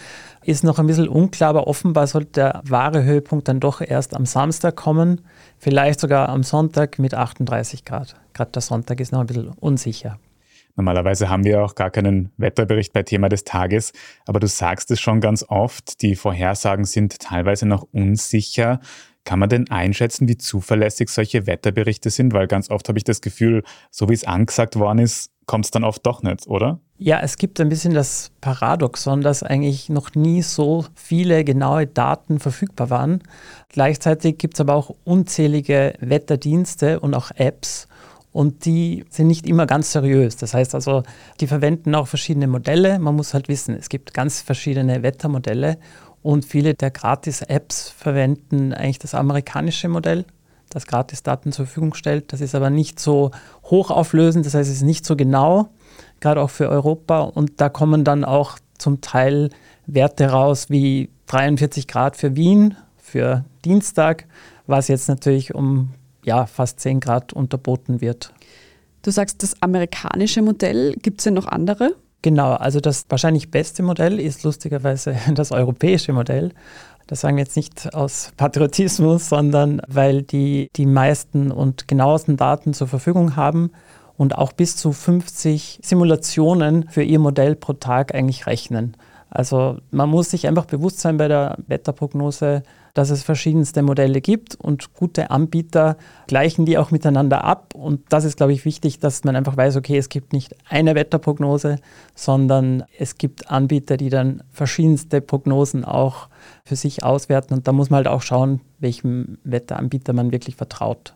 ist 0.43 0.65
noch 0.65 0.81
ein 0.81 0.89
bisschen 0.89 1.09
unklar, 1.09 1.51
aber 1.51 1.69
offenbar 1.69 2.09
sollte 2.09 2.33
der 2.33 2.63
wahre 2.65 3.05
Höhepunkt 3.05 3.47
dann 3.47 3.61
doch 3.61 3.81
erst 3.81 4.15
am 4.17 4.27
Samstag 4.27 4.75
kommen. 4.75 5.21
Vielleicht 5.59 6.01
sogar 6.01 6.29
am 6.29 6.43
Sonntag 6.43 6.99
mit 6.99 7.15
38 7.15 7.85
Grad. 7.85 8.17
Gerade 8.33 8.51
der 8.51 8.63
Sonntag 8.63 8.99
ist 8.99 9.13
noch 9.13 9.21
ein 9.21 9.27
bisschen 9.27 9.51
unsicher. 9.61 10.19
Normalerweise 10.77 11.29
haben 11.29 11.45
wir 11.45 11.63
auch 11.63 11.75
gar 11.75 11.91
keinen 11.91 12.33
Wetterbericht 12.37 12.93
bei 12.93 13.03
Thema 13.03 13.29
des 13.29 13.45
Tages, 13.45 13.93
aber 14.27 14.41
du 14.41 14.47
sagst 14.47 14.91
es 14.91 15.01
schon 15.01 15.21
ganz 15.21 15.45
oft, 15.49 16.01
die 16.03 16.17
Vorhersagen 16.17 16.85
sind 16.85 17.19
teilweise 17.19 17.67
noch 17.67 17.87
unsicher. 17.93 18.81
Kann 19.25 19.39
man 19.39 19.49
denn 19.49 19.71
einschätzen, 19.71 20.27
wie 20.29 20.37
zuverlässig 20.37 21.09
solche 21.09 21.47
Wetterberichte 21.47 22.11
sind? 22.11 22.33
Weil 22.33 22.49
ganz 22.49 22.71
oft 22.71 22.89
habe 22.89 22.99
ich 22.99 23.05
das 23.05 23.21
Gefühl, 23.21 23.63
so 23.91 24.09
wie 24.09 24.15
es 24.15 24.25
angesagt 24.25 24.77
worden 24.77 24.99
ist, 24.99 25.31
kommt 25.47 25.67
es 25.67 25.71
dann 25.71 25.85
oft 25.85 26.05
doch 26.07 26.23
nicht, 26.23 26.47
oder? 26.47 26.81
Ja, 26.99 27.21
es 27.21 27.37
gibt 27.37 27.61
ein 27.61 27.69
bisschen 27.69 27.95
das 27.95 28.31
Paradoxon, 28.41 29.23
dass 29.23 29.43
eigentlich 29.43 29.89
noch 29.89 30.15
nie 30.15 30.43
so 30.43 30.87
viele 30.95 31.45
genaue 31.45 31.87
Daten 31.87 32.39
verfügbar 32.39 32.91
waren. 32.91 33.23
Gleichzeitig 33.69 34.39
gibt 34.39 34.55
es 34.55 34.61
aber 34.61 34.75
auch 34.75 34.95
unzählige 35.05 35.95
Wetterdienste 36.01 37.01
und 37.01 37.15
auch 37.15 37.31
Apps. 37.35 37.89
Und 38.33 38.65
die 38.65 39.05
sind 39.11 39.27
nicht 39.27 39.47
immer 39.47 39.67
ganz 39.67 39.93
seriös. 39.93 40.37
Das 40.37 40.55
heißt 40.55 40.75
also, 40.75 41.03
die 41.41 41.47
verwenden 41.47 41.95
auch 41.95 42.09
verschiedene 42.09 42.47
Modelle. 42.47 42.99
Man 42.99 43.15
muss 43.15 43.35
halt 43.35 43.49
wissen, 43.49 43.77
es 43.77 43.89
gibt 43.89 44.15
ganz 44.15 44.41
verschiedene 44.41 45.03
Wettermodelle. 45.03 45.79
Und 46.23 46.45
viele 46.45 46.75
der 46.75 46.91
Gratis-Apps 46.91 47.91
verwenden 47.91 48.73
eigentlich 48.73 49.01
das 49.01 49.15
amerikanische 49.15 49.89
Modell, 49.89 50.25
das 50.71 50.87
Gratis-Daten 50.87 51.53
zur 51.53 51.67
Verfügung 51.67 51.95
stellt. 51.95 52.33
Das 52.33 52.41
ist 52.41 52.55
aber 52.55 52.71
nicht 52.71 53.01
so 53.01 53.33
hochauflösend, 53.65 54.47
das 54.47 54.55
heißt, 54.55 54.71
es 54.71 54.77
ist 54.77 54.83
nicht 54.83 55.05
so 55.05 55.17
genau, 55.17 55.69
gerade 56.21 56.41
auch 56.41 56.51
für 56.51 56.69
Europa. 56.69 57.23
Und 57.23 57.61
da 57.61 57.69
kommen 57.69 58.05
dann 58.05 58.25
auch 58.25 58.59
zum 58.79 59.01
Teil 59.01 59.51
Werte 59.87 60.31
raus 60.31 60.71
wie 60.71 61.11
43 61.27 61.89
Grad 61.89 62.17
für 62.17 62.37
Wien 62.37 62.77
für 62.97 63.45
Dienstag, 63.65 64.27
was 64.67 64.89
jetzt 64.89 65.09
natürlich 65.09 65.55
um 65.55 65.91
ja, 66.25 66.47
fast 66.47 66.81
10 66.81 67.01
Grad 67.01 67.33
unterboten 67.33 68.01
wird. 68.01 68.33
Du 69.03 69.11
sagst 69.11 69.43
das 69.43 69.61
amerikanische 69.63 70.43
Modell, 70.43 70.95
gibt 71.03 71.21
es 71.21 71.25
denn 71.25 71.35
noch 71.35 71.47
andere? 71.47 71.97
Genau, 72.23 72.53
also 72.53 72.79
das 72.79 73.07
wahrscheinlich 73.09 73.51
beste 73.51 73.83
Modell 73.83 74.21
ist 74.21 74.45
lustigerweise 74.45 75.17
das 75.35 75.51
europäische 75.51 76.13
Modell. 76.13 76.53
Das 77.09 77.21
sagen 77.21 77.37
wir 77.37 77.43
jetzt 77.43 77.57
nicht 77.57 77.95
aus 77.95 78.33
Patriotismus, 78.37 79.29
sondern 79.29 79.83
weil 79.89 80.23
die 80.23 80.69
die 80.77 80.87
meisten 80.87 81.51
und 81.51 81.89
genauesten 81.89 82.37
Daten 82.37 82.75
zur 82.75 82.87
Verfügung 82.87 83.35
haben 83.35 83.73
und 84.17 84.39
auch 84.39 84.53
bis 84.53 84.77
zu 84.77 84.93
50 84.93 85.81
Simulationen 85.83 86.89
für 86.89 87.03
ihr 87.03 87.19
Modell 87.19 87.57
pro 87.57 87.73
Tag 87.73 88.15
eigentlich 88.15 88.47
rechnen. 88.47 88.97
Also 89.35 89.79
man 89.91 90.11
muss 90.11 90.31
sich 90.31 90.47
einfach 90.47 90.67
bewusst 90.67 91.01
sein 91.01 91.17
bei 91.17 91.27
der 91.27 91.57
Wetterprognose, 91.67 92.63
dass 92.93 93.09
es 93.09 93.23
verschiedenste 93.23 93.81
Modelle 93.81 94.21
gibt 94.21 94.55
und 94.57 94.93
gute 94.93 95.31
Anbieter 95.31 95.97
gleichen 96.27 96.67
die 96.67 96.77
auch 96.77 96.91
miteinander 96.91 97.43
ab. 97.43 97.75
Und 97.75 98.03
das 98.11 98.25
ist, 98.25 98.37
glaube 98.37 98.53
ich, 98.53 98.67
wichtig, 98.67 98.99
dass 98.99 99.25
man 99.25 99.35
einfach 99.35 99.57
weiß, 99.57 99.77
okay, 99.77 99.97
es 99.97 100.11
gibt 100.11 100.35
nicht 100.35 100.55
eine 100.69 100.95
Wetterprognose, 100.95 101.77
sondern 102.15 102.85
es 102.99 103.17
gibt 103.17 103.51
Anbieter, 103.51 103.97
die 103.97 104.11
dann 104.11 104.43
verschiedenste 104.51 105.23
Prognosen 105.23 105.87
auch 105.87 106.29
für 106.67 106.77
sich 106.77 107.03
auswerten. 107.03 107.55
Und 107.55 107.67
da 107.67 107.73
muss 107.73 107.89
man 107.89 107.99
halt 107.99 108.09
auch 108.09 108.21
schauen, 108.21 108.61
welchem 108.81 109.39
Wetteranbieter 109.45 110.13
man 110.13 110.31
wirklich 110.31 110.57
vertraut. 110.57 111.15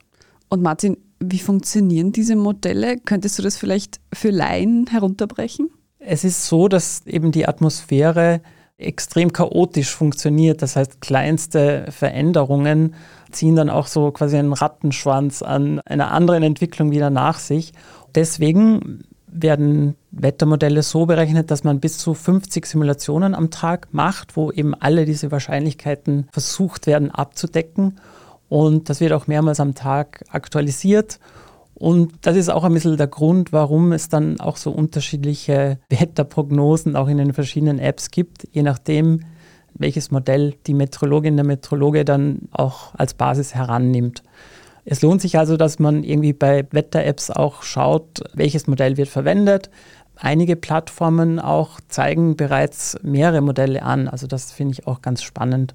Und 0.48 0.62
Martin, 0.62 0.96
wie 1.20 1.38
funktionieren 1.38 2.12
diese 2.12 2.36
Modelle? 2.36 2.96
Könntest 2.98 3.38
du 3.38 3.42
das 3.42 3.58
vielleicht 3.58 4.00
für 4.14 4.30
Laien 4.30 4.86
herunterbrechen? 4.86 5.68
Es 6.08 6.22
ist 6.22 6.46
so, 6.46 6.68
dass 6.68 7.04
eben 7.06 7.32
die 7.32 7.48
Atmosphäre 7.48 8.40
extrem 8.78 9.32
chaotisch 9.32 9.92
funktioniert. 9.92 10.62
Das 10.62 10.76
heißt, 10.76 11.00
kleinste 11.00 11.86
Veränderungen 11.90 12.94
ziehen 13.32 13.56
dann 13.56 13.68
auch 13.68 13.88
so 13.88 14.12
quasi 14.12 14.36
einen 14.36 14.52
Rattenschwanz 14.52 15.42
an 15.42 15.80
einer 15.80 16.12
anderen 16.12 16.44
Entwicklung 16.44 16.92
wieder 16.92 17.10
nach 17.10 17.40
sich. 17.40 17.72
Deswegen 18.14 19.02
werden 19.26 19.96
Wettermodelle 20.12 20.84
so 20.84 21.06
berechnet, 21.06 21.50
dass 21.50 21.64
man 21.64 21.80
bis 21.80 21.98
zu 21.98 22.14
50 22.14 22.66
Simulationen 22.66 23.34
am 23.34 23.50
Tag 23.50 23.88
macht, 23.90 24.36
wo 24.36 24.52
eben 24.52 24.74
alle 24.74 25.06
diese 25.06 25.32
Wahrscheinlichkeiten 25.32 26.28
versucht 26.30 26.86
werden 26.86 27.10
abzudecken. 27.10 27.98
Und 28.48 28.90
das 28.90 29.00
wird 29.00 29.12
auch 29.12 29.26
mehrmals 29.26 29.58
am 29.58 29.74
Tag 29.74 30.24
aktualisiert. 30.30 31.18
Und 31.78 32.14
das 32.22 32.36
ist 32.36 32.48
auch 32.48 32.64
ein 32.64 32.72
bisschen 32.72 32.96
der 32.96 33.06
Grund, 33.06 33.52
warum 33.52 33.92
es 33.92 34.08
dann 34.08 34.40
auch 34.40 34.56
so 34.56 34.70
unterschiedliche 34.70 35.78
Wetterprognosen 35.90 36.96
auch 36.96 37.06
in 37.06 37.18
den 37.18 37.34
verschiedenen 37.34 37.78
Apps 37.78 38.10
gibt, 38.10 38.48
je 38.50 38.62
nachdem, 38.62 39.20
welches 39.74 40.10
Modell 40.10 40.54
die 40.66 40.72
Meteorologin, 40.72 41.36
der 41.36 41.44
Meteorologe 41.44 42.06
dann 42.06 42.48
auch 42.50 42.94
als 42.94 43.12
Basis 43.12 43.54
herannimmt. 43.54 44.22
Es 44.86 45.02
lohnt 45.02 45.20
sich 45.20 45.38
also, 45.38 45.58
dass 45.58 45.78
man 45.78 46.02
irgendwie 46.02 46.32
bei 46.32 46.66
Wetter-Apps 46.70 47.30
auch 47.30 47.62
schaut, 47.62 48.22
welches 48.32 48.66
Modell 48.66 48.96
wird 48.96 49.08
verwendet. 49.08 49.68
Einige 50.14 50.56
Plattformen 50.56 51.38
auch 51.38 51.78
zeigen 51.88 52.36
bereits 52.36 52.96
mehrere 53.02 53.42
Modelle 53.42 53.82
an. 53.82 54.08
Also 54.08 54.26
das 54.26 54.50
finde 54.50 54.72
ich 54.72 54.86
auch 54.86 55.02
ganz 55.02 55.22
spannend 55.22 55.74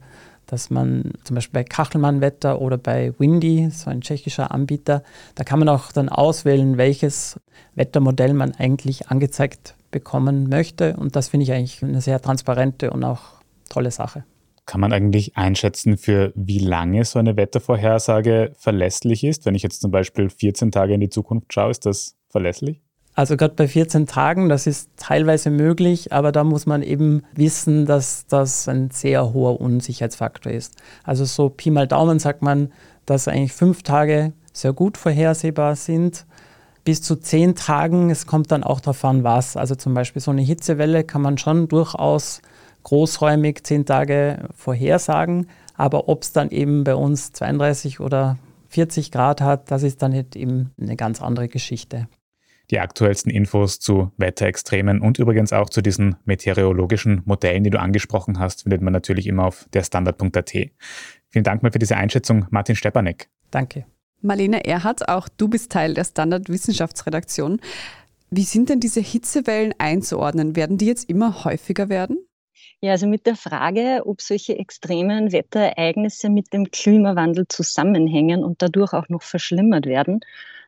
dass 0.51 0.69
man 0.69 1.13
zum 1.23 1.35
Beispiel 1.35 1.61
bei 1.61 1.63
Kachelmann-Wetter 1.63 2.61
oder 2.61 2.77
bei 2.77 3.13
Windy, 3.17 3.69
so 3.71 3.89
ein 3.89 4.01
tschechischer 4.01 4.51
Anbieter, 4.51 5.01
da 5.35 5.45
kann 5.45 5.59
man 5.59 5.69
auch 5.69 5.93
dann 5.93 6.09
auswählen, 6.09 6.77
welches 6.77 7.39
Wettermodell 7.75 8.33
man 8.33 8.53
eigentlich 8.55 9.07
angezeigt 9.07 9.75
bekommen 9.91 10.49
möchte. 10.49 10.97
Und 10.97 11.15
das 11.15 11.29
finde 11.29 11.45
ich 11.45 11.53
eigentlich 11.53 11.81
eine 11.81 12.01
sehr 12.01 12.21
transparente 12.21 12.91
und 12.91 13.05
auch 13.05 13.21
tolle 13.69 13.91
Sache. 13.91 14.25
Kann 14.65 14.81
man 14.81 14.91
eigentlich 14.91 15.37
einschätzen, 15.37 15.97
für 15.97 16.33
wie 16.35 16.59
lange 16.59 17.05
so 17.05 17.17
eine 17.17 17.37
Wettervorhersage 17.37 18.51
verlässlich 18.57 19.23
ist? 19.23 19.45
Wenn 19.45 19.55
ich 19.55 19.63
jetzt 19.63 19.79
zum 19.79 19.91
Beispiel 19.91 20.29
14 20.29 20.71
Tage 20.71 20.93
in 20.93 20.99
die 20.99 21.09
Zukunft 21.09 21.53
schaue, 21.53 21.71
ist 21.71 21.85
das 21.85 22.17
verlässlich? 22.29 22.81
Also 23.21 23.37
gerade 23.37 23.53
bei 23.53 23.67
14 23.67 24.07
Tagen, 24.07 24.49
das 24.49 24.65
ist 24.65 24.89
teilweise 24.97 25.51
möglich, 25.51 26.11
aber 26.11 26.31
da 26.31 26.43
muss 26.43 26.65
man 26.65 26.81
eben 26.81 27.21
wissen, 27.35 27.85
dass 27.85 28.25
das 28.25 28.67
ein 28.67 28.89
sehr 28.89 29.31
hoher 29.31 29.61
Unsicherheitsfaktor 29.61 30.51
ist. 30.51 30.81
Also 31.03 31.25
so 31.25 31.47
Pi 31.49 31.69
mal 31.69 31.85
Daumen 31.85 32.17
sagt 32.17 32.41
man, 32.41 32.71
dass 33.05 33.27
eigentlich 33.27 33.53
fünf 33.53 33.83
Tage 33.83 34.33
sehr 34.53 34.73
gut 34.73 34.97
vorhersehbar 34.97 35.75
sind. 35.75 36.25
Bis 36.83 37.03
zu 37.03 37.15
zehn 37.15 37.53
Tagen, 37.53 38.09
es 38.09 38.25
kommt 38.25 38.51
dann 38.51 38.63
auch 38.63 38.79
darauf 38.79 39.05
an, 39.05 39.23
was. 39.23 39.55
Also 39.55 39.75
zum 39.75 39.93
Beispiel 39.93 40.19
so 40.19 40.31
eine 40.31 40.41
Hitzewelle 40.41 41.03
kann 41.03 41.21
man 41.21 41.37
schon 41.37 41.67
durchaus 41.67 42.41
großräumig 42.81 43.63
zehn 43.63 43.85
Tage 43.85 44.49
vorhersagen, 44.55 45.45
aber 45.77 46.09
ob 46.09 46.23
es 46.23 46.33
dann 46.33 46.49
eben 46.49 46.83
bei 46.83 46.95
uns 46.95 47.33
32 47.33 47.99
oder 47.99 48.39
40 48.69 49.11
Grad 49.11 49.41
hat, 49.41 49.69
das 49.69 49.83
ist 49.83 50.01
dann 50.01 50.11
eben 50.33 50.71
eine 50.81 50.95
ganz 50.95 51.21
andere 51.21 51.49
Geschichte. 51.49 52.07
Die 52.71 52.79
aktuellsten 52.79 53.29
Infos 53.29 53.79
zu 53.79 54.11
Wetterextremen 54.17 55.01
und 55.01 55.19
übrigens 55.19 55.51
auch 55.51 55.69
zu 55.69 55.81
diesen 55.81 56.15
meteorologischen 56.23 57.21
Modellen, 57.25 57.65
die 57.65 57.69
du 57.69 57.79
angesprochen 57.79 58.39
hast, 58.39 58.63
findet 58.63 58.81
man 58.81 58.93
natürlich 58.93 59.27
immer 59.27 59.45
auf 59.45 59.67
derstandard.at. 59.73 60.51
Vielen 61.29 61.43
Dank 61.43 61.63
mal 61.63 61.71
für 61.71 61.79
diese 61.79 61.97
Einschätzung, 61.97 62.47
Martin 62.49 62.77
Stepanek. 62.77 63.29
Danke. 63.51 63.85
Marlene 64.21 64.65
Erhardt, 64.65 65.09
auch 65.09 65.27
du 65.27 65.49
bist 65.49 65.71
Teil 65.71 65.93
der 65.93 66.05
Standard 66.05 66.47
Wissenschaftsredaktion. 66.47 67.59
Wie 68.29 68.43
sind 68.43 68.69
denn 68.69 68.79
diese 68.79 69.01
Hitzewellen 69.01 69.73
einzuordnen? 69.77 70.55
Werden 70.55 70.77
die 70.77 70.85
jetzt 70.85 71.09
immer 71.09 71.43
häufiger 71.43 71.89
werden? 71.89 72.19
Ja, 72.79 72.91
also 72.91 73.05
mit 73.05 73.25
der 73.25 73.35
Frage, 73.35 74.03
ob 74.05 74.21
solche 74.21 74.57
extremen 74.57 75.31
Wetterereignisse 75.33 76.29
mit 76.29 76.53
dem 76.53 76.71
Klimawandel 76.71 77.45
zusammenhängen 77.49 78.43
und 78.43 78.61
dadurch 78.61 78.93
auch 78.93 79.09
noch 79.09 79.21
verschlimmert 79.21 79.85
werden, 79.85 80.21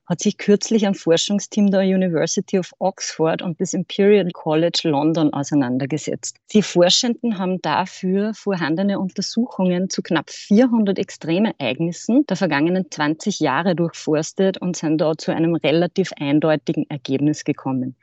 hat 0.06 0.20
sich 0.20 0.38
kürzlich 0.38 0.86
ein 0.86 0.96
Forschungsteam 0.96 1.72
der 1.72 1.82
University 1.82 2.60
of 2.60 2.72
Oxford 2.80 3.42
und 3.42 3.60
des 3.60 3.74
Imperial 3.74 4.30
College 4.34 4.82
London 4.84 5.34
auseinandergesetzt. 5.34 6.38
Die 6.52 6.62
Forschenden 6.62 7.38
haben 7.38 7.62
dafür 7.62 8.34
vorhandene 8.34 9.00
Untersuchungen 9.00 9.90
zu 9.90 10.02
knapp 10.02 10.30
400 10.30 11.00
Extremereignissen 11.00 12.26
der 12.28 12.38
vergangenen 12.38 12.92
20 12.92 13.40
Jahre 13.40 13.76
durchforstet 13.76 14.58
und 14.58 14.76
sind 14.76 15.00
dort 15.00 15.22
zu 15.22 15.32
einem 15.32 15.56
relativ 15.56 16.12
eindeutigen 16.18 16.90
Ergebnis 16.90 17.44
gekommen 17.44 17.96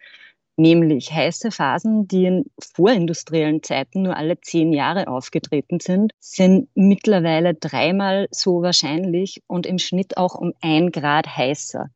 nämlich 0.57 1.13
heiße 1.13 1.51
Phasen, 1.51 2.07
die 2.07 2.27
in 2.27 2.45
vorindustriellen 2.75 3.63
Zeiten 3.63 4.03
nur 4.03 4.17
alle 4.17 4.41
zehn 4.41 4.73
Jahre 4.73 5.09
aufgetreten 5.09 5.81
sind, 5.81 6.13
sind 6.19 6.69
mittlerweile 6.75 7.55
dreimal 7.55 8.29
so 8.31 8.63
wahrscheinlich 8.63 9.43
und 9.47 9.67
im 9.67 9.79
Schnitt 9.79 10.17
auch 10.17 10.35
um 10.35 10.53
ein 10.61 10.91
Grad 10.93 11.37
heißer. 11.37 11.91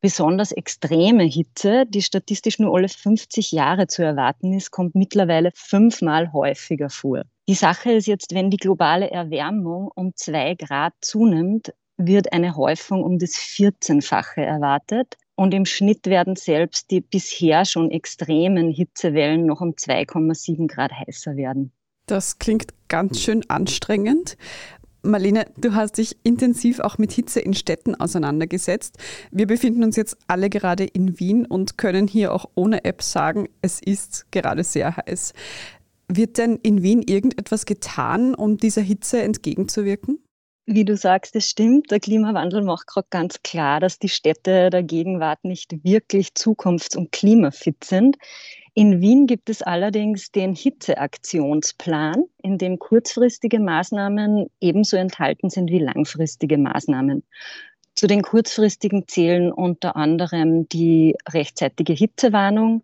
Besonders 0.00 0.52
extreme 0.52 1.24
Hitze, 1.24 1.84
die 1.86 2.02
statistisch 2.02 2.58
nur 2.58 2.76
alle 2.76 2.88
50 2.88 3.50
Jahre 3.52 3.86
zu 3.86 4.04
erwarten 4.04 4.52
ist, 4.52 4.70
kommt 4.70 4.94
mittlerweile 4.94 5.50
fünfmal 5.54 6.32
häufiger 6.32 6.90
vor. 6.90 7.22
Die 7.48 7.54
Sache 7.54 7.92
ist 7.92 8.06
jetzt, 8.06 8.34
wenn 8.34 8.50
die 8.50 8.56
globale 8.56 9.10
Erwärmung 9.10 9.90
um 9.94 10.14
zwei 10.14 10.54
Grad 10.54 10.92
zunimmt, 11.00 11.72
wird 11.96 12.32
eine 12.32 12.56
Häufung 12.56 13.02
um 13.02 13.18
das 13.18 13.32
14-fache 13.32 14.42
erwartet. 14.42 15.16
Und 15.36 15.52
im 15.52 15.66
Schnitt 15.66 16.06
werden 16.06 16.34
selbst 16.34 16.90
die 16.90 17.02
bisher 17.02 17.66
schon 17.66 17.90
extremen 17.90 18.70
Hitzewellen 18.70 19.44
noch 19.46 19.60
um 19.60 19.72
2,7 19.72 20.66
Grad 20.66 20.92
heißer 20.92 21.36
werden. 21.36 21.72
Das 22.06 22.38
klingt 22.38 22.72
ganz 22.88 23.20
schön 23.20 23.48
anstrengend. 23.48 24.36
Marlene, 25.02 25.46
du 25.56 25.74
hast 25.74 25.98
dich 25.98 26.16
intensiv 26.24 26.80
auch 26.80 26.98
mit 26.98 27.12
Hitze 27.12 27.40
in 27.40 27.54
Städten 27.54 27.94
auseinandergesetzt. 27.94 28.98
Wir 29.30 29.46
befinden 29.46 29.84
uns 29.84 29.96
jetzt 29.96 30.16
alle 30.26 30.50
gerade 30.50 30.84
in 30.84 31.20
Wien 31.20 31.46
und 31.46 31.78
können 31.78 32.08
hier 32.08 32.32
auch 32.32 32.46
ohne 32.54 32.84
App 32.84 33.02
sagen, 33.02 33.48
es 33.62 33.80
ist 33.80 34.32
gerade 34.32 34.64
sehr 34.64 34.96
heiß. 34.96 35.32
Wird 36.08 36.38
denn 36.38 36.56
in 36.56 36.82
Wien 36.82 37.02
irgendetwas 37.02 37.66
getan, 37.66 38.34
um 38.34 38.56
dieser 38.56 38.82
Hitze 38.82 39.22
entgegenzuwirken? 39.22 40.18
Wie 40.68 40.84
du 40.84 40.96
sagst, 40.96 41.36
es 41.36 41.48
stimmt. 41.48 41.92
Der 41.92 42.00
Klimawandel 42.00 42.60
macht 42.60 42.88
gerade 42.88 43.06
ganz 43.08 43.40
klar, 43.44 43.78
dass 43.78 44.00
die 44.00 44.08
Städte 44.08 44.68
der 44.68 44.82
Gegenwart 44.82 45.44
nicht 45.44 45.84
wirklich 45.84 46.30
zukunfts- 46.34 46.96
und 46.96 47.12
klimafit 47.12 47.84
sind. 47.84 48.16
In 48.74 49.00
Wien 49.00 49.28
gibt 49.28 49.48
es 49.48 49.62
allerdings 49.62 50.32
den 50.32 50.56
Hitzeaktionsplan, 50.56 52.24
in 52.42 52.58
dem 52.58 52.80
kurzfristige 52.80 53.60
Maßnahmen 53.60 54.50
ebenso 54.60 54.96
enthalten 54.96 55.50
sind 55.50 55.70
wie 55.70 55.78
langfristige 55.78 56.58
Maßnahmen. 56.58 57.22
Zu 57.94 58.08
den 58.08 58.22
kurzfristigen 58.22 59.06
zählen 59.06 59.52
unter 59.52 59.94
anderem 59.94 60.68
die 60.68 61.14
rechtzeitige 61.28 61.92
Hitzewarnung, 61.92 62.82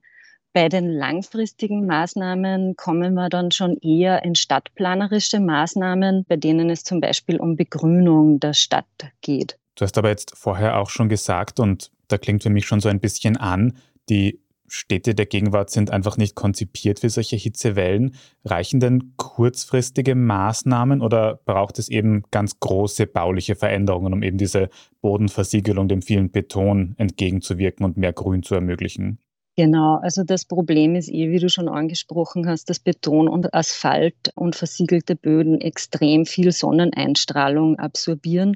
bei 0.52 0.68
den 0.68 0.90
langfristigen 0.90 1.86
Maßnahmen 1.86 2.76
kommen 2.76 3.14
wir 3.14 3.28
dann 3.28 3.50
schon 3.50 3.76
eher 3.78 4.24
in 4.24 4.34
stadtplanerische 4.34 5.40
Maßnahmen, 5.40 6.24
bei 6.28 6.36
denen 6.36 6.70
es 6.70 6.84
zum 6.84 7.00
Beispiel 7.00 7.38
um 7.38 7.56
Begrünung 7.56 8.38
der 8.38 8.54
Stadt 8.54 8.86
geht. 9.20 9.58
Du 9.74 9.84
hast 9.84 9.96
aber 9.96 10.10
jetzt 10.10 10.36
vorher 10.36 10.78
auch 10.78 10.90
schon 10.90 11.08
gesagt, 11.08 11.58
und 11.58 11.90
da 12.08 12.18
klingt 12.18 12.42
für 12.42 12.50
mich 12.50 12.66
schon 12.66 12.80
so 12.80 12.88
ein 12.88 13.00
bisschen 13.00 13.36
an, 13.36 13.76
die 14.08 14.40
Städte 14.68 15.14
der 15.14 15.26
Gegenwart 15.26 15.68
sind 15.68 15.90
einfach 15.90 16.16
nicht 16.16 16.34
konzipiert 16.34 17.00
für 17.00 17.10
solche 17.10 17.36
Hitzewellen. 17.36 18.14
Reichen 18.44 18.80
denn 18.80 19.12
kurzfristige 19.18 20.14
Maßnahmen 20.14 21.02
oder 21.02 21.40
braucht 21.44 21.78
es 21.78 21.90
eben 21.90 22.22
ganz 22.30 22.58
große 22.58 23.06
bauliche 23.06 23.54
Veränderungen, 23.54 24.14
um 24.14 24.22
eben 24.22 24.38
diese 24.38 24.70
Bodenversiegelung, 25.02 25.88
dem 25.88 26.00
vielen 26.00 26.30
Beton 26.30 26.94
entgegenzuwirken 26.96 27.84
und 27.84 27.98
mehr 27.98 28.14
Grün 28.14 28.42
zu 28.42 28.54
ermöglichen? 28.54 29.18
Genau, 29.56 29.96
also 29.96 30.24
das 30.24 30.46
Problem 30.46 30.94
ist 30.94 31.10
eh, 31.10 31.30
wie 31.30 31.38
du 31.38 31.50
schon 31.50 31.68
angesprochen 31.68 32.48
hast, 32.48 32.70
dass 32.70 32.78
Beton 32.80 33.28
und 33.28 33.52
Asphalt 33.54 34.14
und 34.34 34.56
versiegelte 34.56 35.14
Böden 35.14 35.60
extrem 35.60 36.24
viel 36.24 36.52
Sonneneinstrahlung 36.52 37.78
absorbieren, 37.78 38.54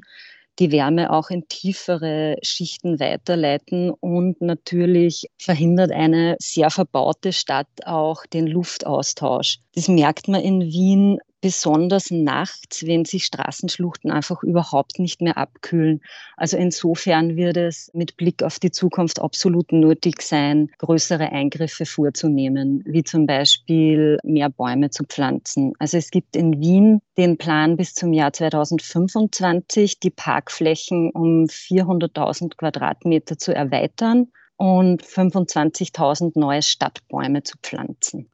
die 0.57 0.71
Wärme 0.71 1.11
auch 1.13 1.29
in 1.29 1.47
tiefere 1.47 2.37
Schichten 2.41 2.99
weiterleiten 2.99 3.91
und 3.91 4.41
natürlich 4.41 5.27
verhindert 5.37 5.91
eine 5.91 6.35
sehr 6.39 6.71
verbaute 6.71 7.31
Stadt 7.31 7.67
auch 7.85 8.25
den 8.25 8.47
Luftaustausch. 8.47 9.59
Das 9.75 9.87
merkt 9.87 10.27
man 10.27 10.41
in 10.41 10.61
Wien 10.61 11.19
besonders 11.41 12.11
nachts, 12.11 12.85
wenn 12.85 13.05
sich 13.05 13.25
Straßenschluchten 13.25 14.11
einfach 14.11 14.43
überhaupt 14.43 14.99
nicht 14.99 15.21
mehr 15.21 15.37
abkühlen. 15.37 16.01
Also 16.35 16.57
insofern 16.57 17.35
wird 17.35 17.57
es 17.57 17.91
mit 17.93 18.17
Blick 18.17 18.43
auf 18.43 18.59
die 18.59 18.71
Zukunft 18.71 19.21
absolut 19.21 19.71
nötig 19.71 20.21
sein, 20.21 20.69
größere 20.79 21.31
Eingriffe 21.31 21.85
vorzunehmen, 21.85 22.83
wie 22.85 23.03
zum 23.03 23.27
Beispiel 23.27 24.17
mehr 24.23 24.49
Bäume 24.49 24.89
zu 24.89 25.03
pflanzen. 25.03 25.73
Also 25.79 25.97
es 25.97 26.09
gibt 26.09 26.35
in 26.35 26.59
Wien 26.59 27.01
den 27.17 27.37
Plan 27.37 27.77
bis 27.77 27.93
zum 27.93 28.13
Jahr 28.13 28.33
2025, 28.33 29.99
die 29.99 30.09
Parkflächen 30.09 31.11
um 31.11 31.45
400.000 31.45 32.57
Quadratmeter 32.57 33.37
zu 33.37 33.53
erweitern 33.53 34.27
und 34.57 35.03
25.000 35.03 36.39
neue 36.39 36.63
Stadtbäume 36.63 37.43
zu 37.43 37.57
pflanzen. 37.61 38.29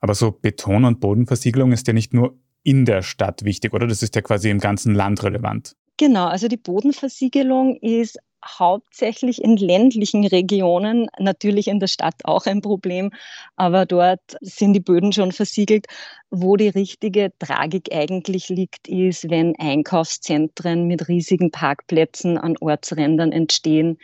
Aber 0.00 0.14
so 0.14 0.30
Beton- 0.30 0.84
und 0.84 1.00
Bodenversiegelung 1.00 1.72
ist 1.72 1.86
ja 1.86 1.92
nicht 1.92 2.14
nur 2.14 2.38
in 2.62 2.84
der 2.84 3.02
Stadt 3.02 3.44
wichtig, 3.44 3.72
oder? 3.72 3.86
Das 3.86 4.02
ist 4.02 4.14
ja 4.14 4.22
quasi 4.22 4.50
im 4.50 4.58
ganzen 4.58 4.94
Land 4.94 5.22
relevant. 5.22 5.74
Genau, 5.96 6.26
also 6.26 6.48
die 6.48 6.56
Bodenversiegelung 6.56 7.76
ist 7.80 8.18
hauptsächlich 8.44 9.42
in 9.42 9.56
ländlichen 9.56 10.24
Regionen, 10.24 11.08
natürlich 11.18 11.68
in 11.68 11.80
der 11.80 11.88
Stadt 11.88 12.14
auch 12.24 12.46
ein 12.46 12.60
Problem, 12.60 13.10
aber 13.56 13.84
dort 13.84 14.20
sind 14.40 14.74
die 14.74 14.80
Böden 14.80 15.12
schon 15.12 15.32
versiegelt. 15.32 15.86
Wo 16.30 16.56
die 16.56 16.68
richtige 16.68 17.32
Tragik 17.38 17.88
eigentlich 17.92 18.50
liegt, 18.50 18.86
ist, 18.86 19.30
wenn 19.30 19.54
Einkaufszentren 19.58 20.86
mit 20.86 21.08
riesigen 21.08 21.50
Parkplätzen 21.50 22.36
an 22.36 22.56
Ortsrändern 22.60 23.32
entstehen, 23.32 23.98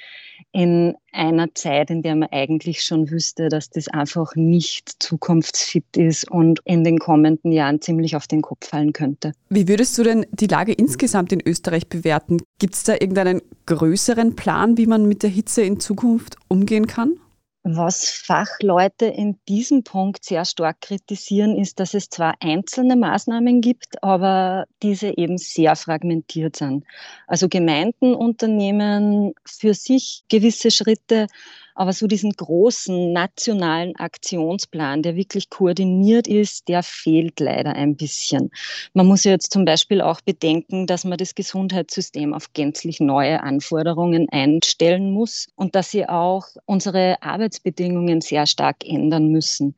in 0.53 0.95
einer 1.13 1.55
Zeit, 1.55 1.91
in 1.91 2.03
der 2.03 2.15
man 2.15 2.29
eigentlich 2.31 2.83
schon 2.83 3.11
wüsste, 3.11 3.49
dass 3.49 3.71
das 3.71 3.89
einfach 3.89 4.37
nicht 4.37 5.03
zukunftsfit 5.03 5.97
ist 5.97 6.31
und 6.31 6.61
in 6.65 6.85
den 6.85 6.99
kommenden 6.99 7.53
Jahren 7.53 7.81
ziemlich 7.81 8.17
auf 8.17 8.27
den 8.27 8.41
Kopf 8.41 8.69
fallen 8.69 8.93
könnte. 8.93 9.33
Wie 9.49 9.69
würdest 9.69 9.99
du 9.99 10.05
denn 10.05 10.27
die 10.31 10.47
Lage 10.47 10.73
insgesamt 10.73 11.33
in 11.33 11.41
Österreich 11.45 11.89
bewerten? 11.89 12.39
Gibt 12.59 12.75
es 12.75 12.85
da 12.85 12.93
irgendeinen 12.93 13.43
größeren 13.67 14.37
Plan, 14.37 14.79
wie 14.79 14.87
man 14.87 15.07
mit 15.07 15.23
der 15.23 15.31
Hitze 15.31 15.63
in 15.63 15.81
Zukunft 15.81 16.37
umgehen 16.49 16.87
kann? 16.87 17.19
Was 17.67 18.11
Fachleute 18.11 19.07
in 19.07 19.39
diesem 19.49 19.85
Punkt 19.85 20.23
sehr 20.23 20.45
stark 20.45 20.83
kritisieren, 20.83 21.57
ist, 21.57 21.81
dass 21.81 21.95
es 21.95 22.11
zwar 22.11 22.35
einzelne 22.41 22.95
Maßnahmen 22.95 23.63
gibt, 23.63 24.03
aber 24.03 24.67
diese 24.83 25.17
eben 25.17 25.39
sehr 25.39 25.75
fragmentiert 25.75 26.57
sind. 26.57 26.85
Also 27.27 27.49
Gemeinden 27.49 28.15
unternehmen 28.15 29.33
für 29.47 29.73
sich 29.73 30.25
gewisse 30.29 30.71
Schritte, 30.71 31.27
aber 31.75 31.93
so 31.93 32.07
diesen 32.07 32.33
großen 32.33 33.13
nationalen 33.13 33.97
Aktionsplan, 33.97 35.03
der 35.03 35.17
wirklich 35.17 35.51
koordiniert 35.51 36.27
ist, 36.29 36.69
der 36.69 36.83
fehlt 36.83 37.41
leider 37.41 37.75
ein 37.75 37.97
bisschen. 37.97 38.51
Man 38.93 39.07
muss 39.07 39.25
jetzt 39.25 39.53
zum 39.53 39.65
Beispiel 39.65 40.01
auch 40.01 40.21
bedenken, 40.21 40.87
dass 40.87 41.05
man 41.05 41.19
das 41.19 41.35
Gesundheitssystem 41.35 42.35
auf 42.35 42.53
gänzlich 42.53 43.01
neue 43.01 43.43
Anforderungen 43.43 44.29
einstellen 44.31 45.11
muss 45.11 45.49
und 45.57 45.75
dass 45.75 45.91
sie 45.91 46.09
auch 46.09 46.47
unsere 46.67 47.23
Arbeitsbedingungen 47.23 48.21
sehr 48.21 48.47
stark 48.47 48.85
ändern 48.87 49.29
müssen. 49.29 49.75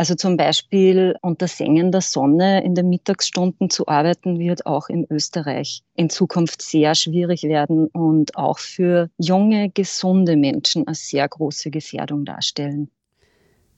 Also 0.00 0.14
zum 0.14 0.38
Beispiel 0.38 1.14
unter 1.20 1.46
sengender 1.46 2.00
Sonne 2.00 2.64
in 2.64 2.74
den 2.74 2.88
Mittagsstunden 2.88 3.68
zu 3.68 3.86
arbeiten, 3.86 4.38
wird 4.38 4.64
auch 4.64 4.88
in 4.88 5.06
Österreich 5.10 5.82
in 5.94 6.08
Zukunft 6.08 6.62
sehr 6.62 6.94
schwierig 6.94 7.42
werden 7.42 7.86
und 7.88 8.34
auch 8.34 8.58
für 8.58 9.10
junge, 9.18 9.68
gesunde 9.68 10.38
Menschen 10.38 10.86
eine 10.86 10.94
sehr 10.94 11.28
große 11.28 11.70
Gefährdung 11.70 12.24
darstellen. 12.24 12.88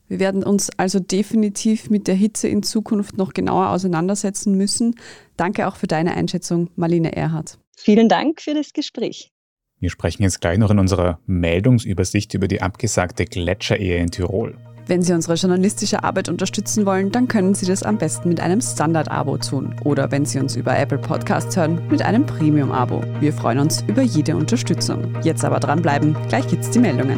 Wir 0.07 0.19
werden 0.19 0.45
uns 0.45 0.69
also 0.77 1.01
definitiv 1.01 1.89
mit 1.89 2.07
der 2.07 2.15
Hitze 2.15 2.47
in 2.47 2.63
Zukunft 2.63 3.17
noch 3.17 3.33
genauer 3.33 3.71
auseinandersetzen 3.71 4.55
müssen. 4.55 4.95
Danke 5.35 5.67
auch 5.67 5.75
für 5.75 5.87
deine 5.87 6.15
Einschätzung, 6.15 6.69
Marlene 6.77 7.13
Erhardt. 7.13 7.59
Vielen 7.75 8.07
Dank 8.07 8.39
für 8.39 8.53
das 8.53 8.71
Gespräch. 8.71 9.33
Wir 9.81 9.89
sprechen 9.89 10.23
jetzt 10.23 10.39
gleich 10.39 10.57
noch 10.57 10.71
in 10.71 10.79
unserer 10.79 11.19
Meldungsübersicht 11.25 12.33
über 12.33 12.47
die 12.47 12.61
abgesagte 12.61 13.25
Gletscherehe 13.25 13.97
in 13.97 14.09
Tirol. 14.09 14.57
Wenn 14.85 15.01
Sie 15.01 15.13
unsere 15.13 15.35
journalistische 15.35 16.03
Arbeit 16.03 16.27
unterstützen 16.27 16.85
wollen, 16.85 17.09
dann 17.09 17.29
können 17.29 17.55
Sie 17.55 17.65
das 17.65 17.83
am 17.83 17.97
besten 17.97 18.27
mit 18.27 18.41
einem 18.41 18.59
Standard-Abo 18.59 19.37
tun 19.37 19.75
oder 19.85 20.11
wenn 20.11 20.25
Sie 20.25 20.39
uns 20.39 20.57
über 20.57 20.77
Apple 20.77 20.97
Podcasts 20.97 21.55
hören, 21.55 21.81
mit 21.89 22.01
einem 22.01 22.25
Premium-Abo. 22.25 23.01
Wir 23.21 23.31
freuen 23.31 23.59
uns 23.59 23.81
über 23.87 24.01
jede 24.01 24.35
Unterstützung. 24.35 25.15
Jetzt 25.23 25.45
aber 25.45 25.61
dranbleiben, 25.61 26.17
gleich 26.27 26.47
gibt's 26.47 26.69
die 26.69 26.79
Meldungen. 26.79 27.17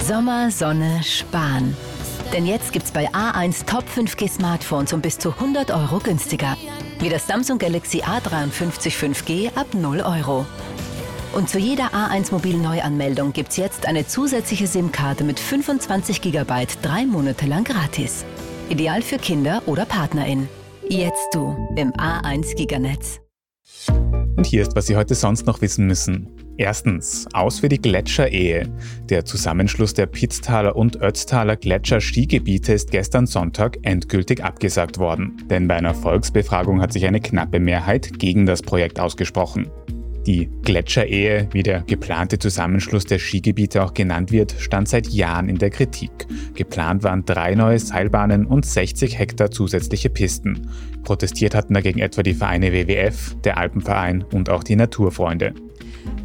Sommer, 0.00 0.50
Sonne, 0.50 1.00
Sparen. 1.04 1.76
Denn 2.32 2.46
jetzt 2.46 2.72
gibt's 2.72 2.90
bei 2.90 3.08
A1 3.10 3.64
Top 3.66 3.84
5G 3.94 4.28
Smartphones 4.28 4.92
um 4.92 5.00
bis 5.00 5.18
zu 5.18 5.30
100 5.30 5.70
Euro 5.70 5.98
günstiger. 6.00 6.56
Wie 6.98 7.10
das 7.10 7.28
Samsung 7.28 7.58
Galaxy 7.58 8.02
A53 8.02 8.90
5G 8.90 9.56
ab 9.56 9.68
0 9.74 10.00
Euro. 10.00 10.46
Und 11.32 11.48
zu 11.48 11.58
jeder 11.58 11.94
A1 11.94 12.30
Mobil 12.30 12.58
Neuanmeldung 12.58 13.32
gibt's 13.32 13.56
jetzt 13.56 13.86
eine 13.86 14.06
zusätzliche 14.06 14.66
SIM-Karte 14.66 15.24
mit 15.24 15.40
25 15.40 16.20
GB 16.20 16.66
drei 16.82 17.06
Monate 17.06 17.46
lang 17.46 17.64
gratis. 17.64 18.26
Ideal 18.68 19.00
für 19.00 19.16
Kinder 19.16 19.62
oder 19.64 19.86
PartnerInnen. 19.86 20.48
Jetzt 20.88 21.28
du 21.32 21.56
im 21.76 21.92
A1 21.92 22.54
Giganetz. 22.54 23.20
Und 24.36 24.46
hier 24.46 24.60
ist, 24.60 24.76
was 24.76 24.86
Sie 24.86 24.96
heute 24.96 25.14
sonst 25.14 25.46
noch 25.46 25.62
wissen 25.62 25.86
müssen. 25.86 26.28
Erstens, 26.58 27.26
aus 27.32 27.60
für 27.60 27.70
die 27.70 27.80
Gletscherehe. 27.80 28.68
Der 29.08 29.24
Zusammenschluss 29.24 29.94
der 29.94 30.06
Pitztaler 30.06 30.76
und 30.76 31.00
Ötztaler 31.00 31.56
Gletscher-Skigebiete 31.56 32.74
ist 32.74 32.90
gestern 32.90 33.26
Sonntag 33.26 33.78
endgültig 33.82 34.44
abgesagt 34.44 34.98
worden. 34.98 35.42
Denn 35.48 35.66
bei 35.66 35.76
einer 35.76 35.94
Volksbefragung 35.94 36.82
hat 36.82 36.92
sich 36.92 37.06
eine 37.06 37.20
knappe 37.20 37.58
Mehrheit 37.58 38.18
gegen 38.18 38.44
das 38.44 38.60
Projekt 38.60 39.00
ausgesprochen. 39.00 39.70
Die 40.26 40.48
Gletscherehe, 40.62 41.48
wie 41.50 41.64
der 41.64 41.80
geplante 41.80 42.38
Zusammenschluss 42.38 43.04
der 43.04 43.18
Skigebiete 43.18 43.82
auch 43.82 43.92
genannt 43.92 44.30
wird, 44.30 44.54
stand 44.58 44.88
seit 44.88 45.08
Jahren 45.08 45.48
in 45.48 45.58
der 45.58 45.70
Kritik. 45.70 46.12
Geplant 46.54 47.02
waren 47.02 47.24
drei 47.24 47.56
neue 47.56 47.80
Seilbahnen 47.80 48.46
und 48.46 48.64
60 48.64 49.18
Hektar 49.18 49.50
zusätzliche 49.50 50.10
Pisten. 50.10 50.68
Protestiert 51.02 51.56
hatten 51.56 51.74
dagegen 51.74 51.98
etwa 51.98 52.22
die 52.22 52.34
Vereine 52.34 52.72
WWF, 52.72 53.34
der 53.42 53.58
Alpenverein 53.58 54.22
und 54.32 54.48
auch 54.48 54.62
die 54.62 54.76
Naturfreunde. 54.76 55.54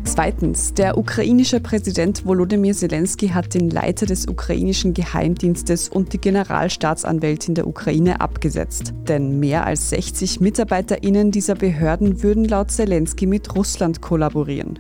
Zweitens, 0.08 0.74
der 0.74 0.98
ukrainische 0.98 1.60
Präsident 1.60 2.26
Volodymyr 2.26 2.74
Zelensky 2.74 3.28
hat 3.28 3.54
den 3.54 3.70
Leiter 3.70 4.06
des 4.06 4.26
ukrainischen 4.26 4.94
Geheimdienstes 4.94 5.90
und 5.90 6.14
die 6.14 6.18
Generalstaatsanwältin 6.18 7.56
der 7.56 7.68
Ukraine 7.68 8.22
abgesetzt. 8.22 8.94
Denn 9.10 9.38
mehr 9.40 9.66
als 9.66 9.90
60 9.90 10.40
MitarbeiterInnen 10.40 11.32
dieser 11.32 11.56
Behörden 11.56 12.24
würden 12.24 12.46
laut 12.46 12.72
Zelensky 12.72 13.28
mit 13.28 13.54
Russland 13.54 14.02
kollaborieren. 14.02 14.80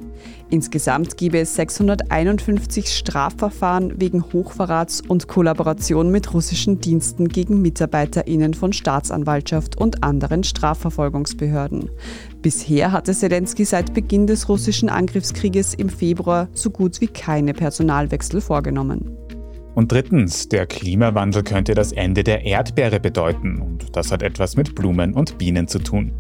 Insgesamt 0.50 1.18
gebe 1.18 1.40
es 1.40 1.56
651 1.56 2.88
Strafverfahren 2.88 4.00
wegen 4.00 4.24
Hochverrats 4.32 5.02
und 5.02 5.28
Kollaboration 5.28 6.10
mit 6.10 6.34
russischen 6.34 6.80
Diensten 6.80 7.28
gegen 7.28 7.62
MitarbeiterInnen 7.62 8.54
von 8.54 8.72
Staatsanwaltschaft 8.72 9.78
und 9.78 10.04
anderen 10.04 10.46
Strafverfolgungsbehörden. 10.46 11.90
Bisher 12.42 12.92
hatte 12.92 13.14
Zelensky 13.14 13.66
seit 13.66 13.94
Beginn 13.94 14.28
des 14.28 14.48
russischen 14.48 14.90
Angriffskrieges 14.90 15.74
im 15.74 15.90
Februar 15.90 16.48
so 16.54 16.70
gut 16.70 17.02
wie 17.02 17.08
keine 17.08 17.54
Personalwechsel 17.54 18.42
vorgenommen. 18.42 19.18
Und 19.78 19.92
drittens, 19.92 20.50
der 20.50 20.66
Klimawandel 20.66 21.44
könnte 21.44 21.76
das 21.76 21.92
Ende 21.92 22.24
der 22.24 22.44
Erdbeere 22.46 23.00
bedeuten 23.00 23.62
und 23.62 23.96
das 23.96 24.12
hat 24.12 24.24
etwas 24.24 24.56
mit 24.56 24.74
Blumen 24.74 25.14
und 25.14 25.38
Bienen 25.38 25.68
zu 25.68 25.78
tun. 25.78 26.14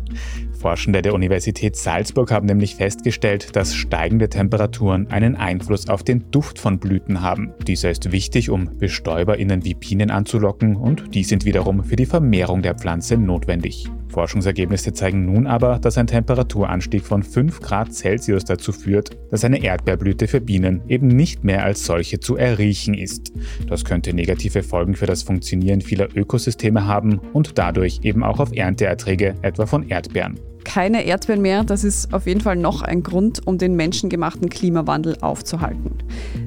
Forschende 0.57 1.01
der 1.01 1.13
Universität 1.13 1.75
Salzburg 1.75 2.31
haben 2.31 2.47
nämlich 2.47 2.75
festgestellt, 2.75 3.55
dass 3.55 3.75
steigende 3.75 4.27
Temperaturen 4.27 5.07
einen 5.11 5.35
Einfluss 5.35 5.87
auf 5.87 6.03
den 6.03 6.31
Duft 6.31 6.57
von 6.59 6.79
Blüten 6.79 7.21
haben. 7.21 7.53
Dieser 7.67 7.91
ist 7.91 8.11
wichtig, 8.11 8.49
um 8.49 8.77
BestäuberInnen 8.77 9.63
wie 9.63 9.75
Bienen 9.75 10.09
anzulocken 10.09 10.75
und 10.75 11.13
die 11.13 11.23
sind 11.23 11.45
wiederum 11.45 11.83
für 11.83 11.95
die 11.95 12.05
Vermehrung 12.05 12.63
der 12.63 12.75
Pflanze 12.75 13.17
notwendig. 13.17 13.87
Forschungsergebnisse 14.09 14.93
zeigen 14.93 15.25
nun 15.25 15.45
aber, 15.45 15.79
dass 15.79 15.97
ein 15.97 16.07
Temperaturanstieg 16.07 17.05
von 17.05 17.21
5 17.21 17.59
Grad 17.59 17.93
Celsius 17.93 18.45
dazu 18.45 18.71
führt, 18.71 19.11
dass 19.29 19.43
eine 19.43 19.63
Erdbeerblüte 19.63 20.27
für 20.27 20.41
Bienen 20.41 20.81
eben 20.87 21.07
nicht 21.07 21.43
mehr 21.43 21.63
als 21.63 21.85
solche 21.85 22.19
zu 22.19 22.35
erriechen 22.35 22.95
ist. 22.95 23.31
Das 23.67 23.85
könnte 23.85 24.13
negative 24.13 24.63
Folgen 24.63 24.95
für 24.95 25.05
das 25.05 25.23
Funktionieren 25.23 25.81
vieler 25.81 26.07
Ökosysteme 26.15 26.87
haben 26.87 27.19
und 27.33 27.57
dadurch 27.59 27.99
eben 28.03 28.23
auch 28.23 28.39
auf 28.39 28.55
Ernteerträge 28.55 29.35
etwa 29.43 29.65
von 29.65 29.87
Erdbeeren 29.87 30.39
keine 30.67 31.05
Erdbeeren 31.05 31.41
mehr, 31.41 31.63
das 31.63 31.85
ist 31.85 32.13
auf 32.13 32.27
jeden 32.27 32.41
Fall 32.41 32.57
noch 32.57 32.81
ein 32.81 33.01
Grund, 33.01 33.47
um 33.47 33.57
den 33.57 33.75
menschengemachten 33.77 34.49
Klimawandel 34.49 35.17
aufzuhalten. 35.21 35.97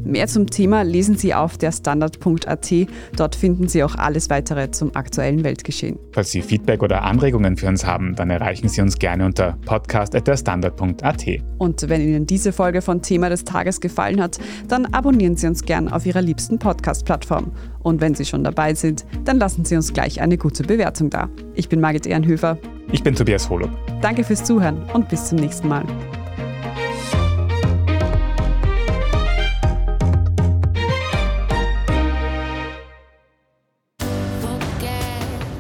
Mehr 0.05 0.27
zum 0.27 0.49
Thema 0.49 0.83
lesen 0.83 1.17
Sie 1.17 1.33
auf 1.33 1.57
der 1.57 1.73
Standard.at. 1.73 2.71
Dort 3.17 3.35
finden 3.35 3.67
Sie 3.67 3.83
auch 3.83 3.95
alles 3.95 4.29
weitere 4.29 4.71
zum 4.71 4.95
aktuellen 4.95 5.43
Weltgeschehen. 5.43 5.99
Falls 6.13 6.31
Sie 6.31 6.43
Feedback 6.43 6.83
oder 6.83 7.03
Anregungen 7.03 7.57
für 7.57 7.67
uns 7.67 7.87
haben, 7.87 8.15
dann 8.15 8.29
erreichen 8.29 8.69
Sie 8.69 8.83
uns 8.83 8.99
gerne 8.99 9.25
unter 9.25 9.57
podcast.derstandard.at. 9.65 11.27
Und 11.57 11.89
wenn 11.89 12.03
Ihnen 12.03 12.27
diese 12.27 12.53
Folge 12.53 12.83
von 12.83 13.01
Thema 13.01 13.31
des 13.31 13.45
Tages 13.45 13.81
gefallen 13.81 14.21
hat, 14.21 14.39
dann 14.69 14.85
abonnieren 14.87 15.37
Sie 15.37 15.47
uns 15.47 15.65
gern 15.65 15.89
auf 15.89 16.05
Ihrer 16.05 16.21
liebsten 16.21 16.59
Podcast-Plattform. 16.59 17.53
Und 17.83 18.03
wenn 18.03 18.15
Sie 18.15 18.27
schon 18.27 18.45
dabei 18.45 18.75
sind, 18.75 19.07
dann 19.25 19.39
lassen 19.39 19.65
Sie 19.65 19.77
uns 19.77 19.95
gleich 19.95 20.21
eine 20.21 20.37
gute 20.37 20.63
Bewertung 20.63 21.09
da. 21.09 21.31
Ich 21.55 21.71
bin 21.71 21.81
Margit 21.81 22.07
Ehrenhöfer. 22.07 22.59
Ich 22.93 23.05
bin 23.05 23.15
Tobias 23.15 23.49
Holub. 23.49 23.71
Danke 24.01 24.25
fürs 24.25 24.43
Zuhören 24.43 24.83
und 24.93 25.09
bis 25.09 25.29
zum 25.29 25.39
nächsten 25.39 25.69
Mal. 25.69 25.85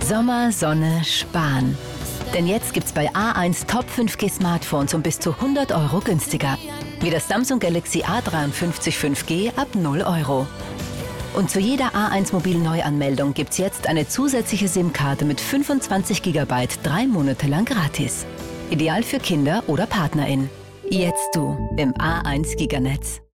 Sommer, 0.01 0.51
Sonne, 0.51 1.03
Sparen. 1.05 1.79
Denn 2.35 2.49
jetzt 2.49 2.75
gibt's 2.75 2.93
bei 2.93 3.09
A1 3.13 3.67
Top 3.69 3.85
5G 3.97 4.29
Smartphones 4.29 4.93
um 4.93 5.03
bis 5.03 5.21
zu 5.21 5.31
100 5.31 5.71
Euro 5.71 6.01
günstiger. 6.01 6.59
Wie 7.01 7.11
das 7.11 7.29
Samsung 7.29 7.61
Galaxy 7.61 8.03
A53 8.03 8.93
5G 8.93 9.57
ab 9.57 9.69
0 9.75 10.03
Euro. 10.03 10.49
Und 11.33 11.51
zu 11.51 11.61
jeder 11.61 11.95
A1 11.95 12.33
Mobil 12.33 12.59
Neuanmeldung 12.59 13.35
gibt's 13.35 13.59
jetzt 13.59 13.87
eine 13.87 14.09
zusätzliche 14.09 14.69
SIM-Karte 14.69 15.25
mit 15.25 15.41
25 15.41 16.23
GB 16.23 16.69
drei 16.83 17.07
Monate 17.07 17.47
lang 17.47 17.65
gratis. 17.65 18.27
Ideal 18.71 19.03
für 19.03 19.19
Kinder 19.19 19.63
oder 19.69 19.87
PartnerInnen. 19.87 20.51
Jetzt 20.89 21.35
du 21.35 21.57
im 21.77 21.93
A1 21.95 22.57
Giganetz. 22.57 23.21